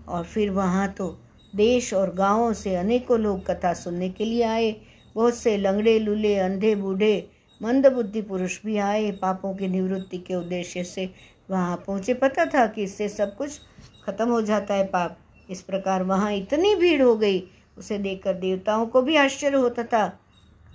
[0.08, 1.08] और फिर वहाँ तो
[1.54, 4.76] देश और गाँवों से अनेकों लोग कथा सुनने के लिए आए।
[5.16, 7.30] बहुत से लंगड़े, लूले, अंधे, बूढ़े
[7.62, 11.10] मंद बुद्धि पुरुष भी आए। पापों की निवृत्ति के उद्देश्य से
[11.50, 13.60] वहाँ पहुँचे। पता था कि इससे सब कुछ
[14.06, 15.18] खत्म हो जाता है पाप।
[15.50, 17.40] इस प्रकार वहाँ इतनी भीड़ हो गई
[17.82, 20.08] उसे देखकर देवताओं को भी आश्चर्य होता था।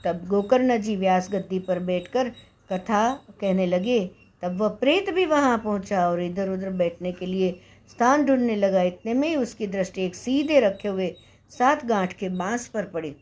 [0.04, 2.28] तब गोकर्ण जी व्यास गद्दी पर बैठकर
[2.70, 3.09] कथा
[3.40, 3.98] कहने लगे।
[4.42, 7.50] तब वह प्रेत भी वहाँ पहुँचा और इधर उधर बैठने के लिए
[7.90, 11.14] स्थान ढूँढने लगा। इतने में ही उसकी दृष्टि एक सीधे रखे हुए
[11.52, 13.14] सात गांठ के बाँस पर पड़ी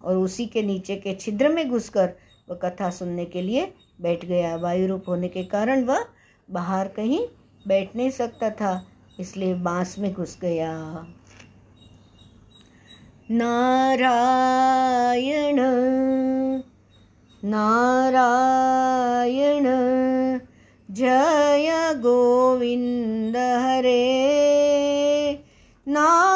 [0.00, 2.12] और उसी के नीचे के छिद्र में घुसकर
[2.48, 6.04] वह कथा सुनने के लिए बैठ गया। वायु रूप होने के कारण वह
[6.48, 7.20] बाहर कहीं
[7.64, 8.82] बैठ नहीं सकता था,
[9.20, 10.72] इसलिए बाँस में घुस गया।
[13.30, 15.60] नारायण।
[17.44, 19.66] नारायण।
[20.90, 25.44] जय गोविंद हरे।
[25.86, 26.35] नारायण।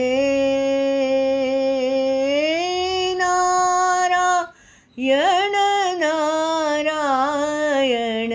[3.15, 5.53] नारायण
[5.99, 8.31] नारायण।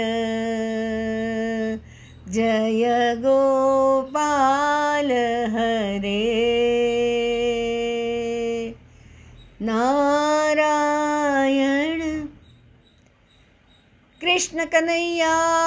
[2.31, 6.45] जय गोपाल हरे।
[9.61, 12.25] नारायण।
[14.21, 15.64] कृष्ण कन्हैया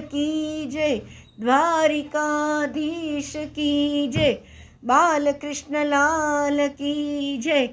[0.00, 1.02] की जय
[1.40, 4.32] द्वारिकाधीश की जय
[4.84, 7.66] बाल कृष्ण लाल की जय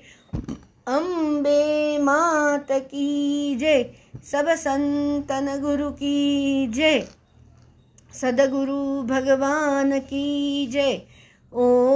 [0.87, 3.83] अम्बे मात की जय
[4.31, 7.07] सब संतन गुरु की जय
[8.13, 11.01] सदगुरु भगवान की जय
[11.53, 11.93] ओम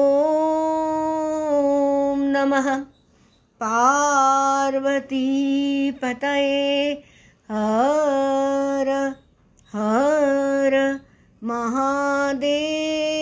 [2.20, 2.80] नमः।
[3.60, 5.28] पार्वती
[5.92, 6.92] पतये,
[7.52, 9.17] हर
[9.78, 11.00] हर
[11.44, 13.17] महादेव।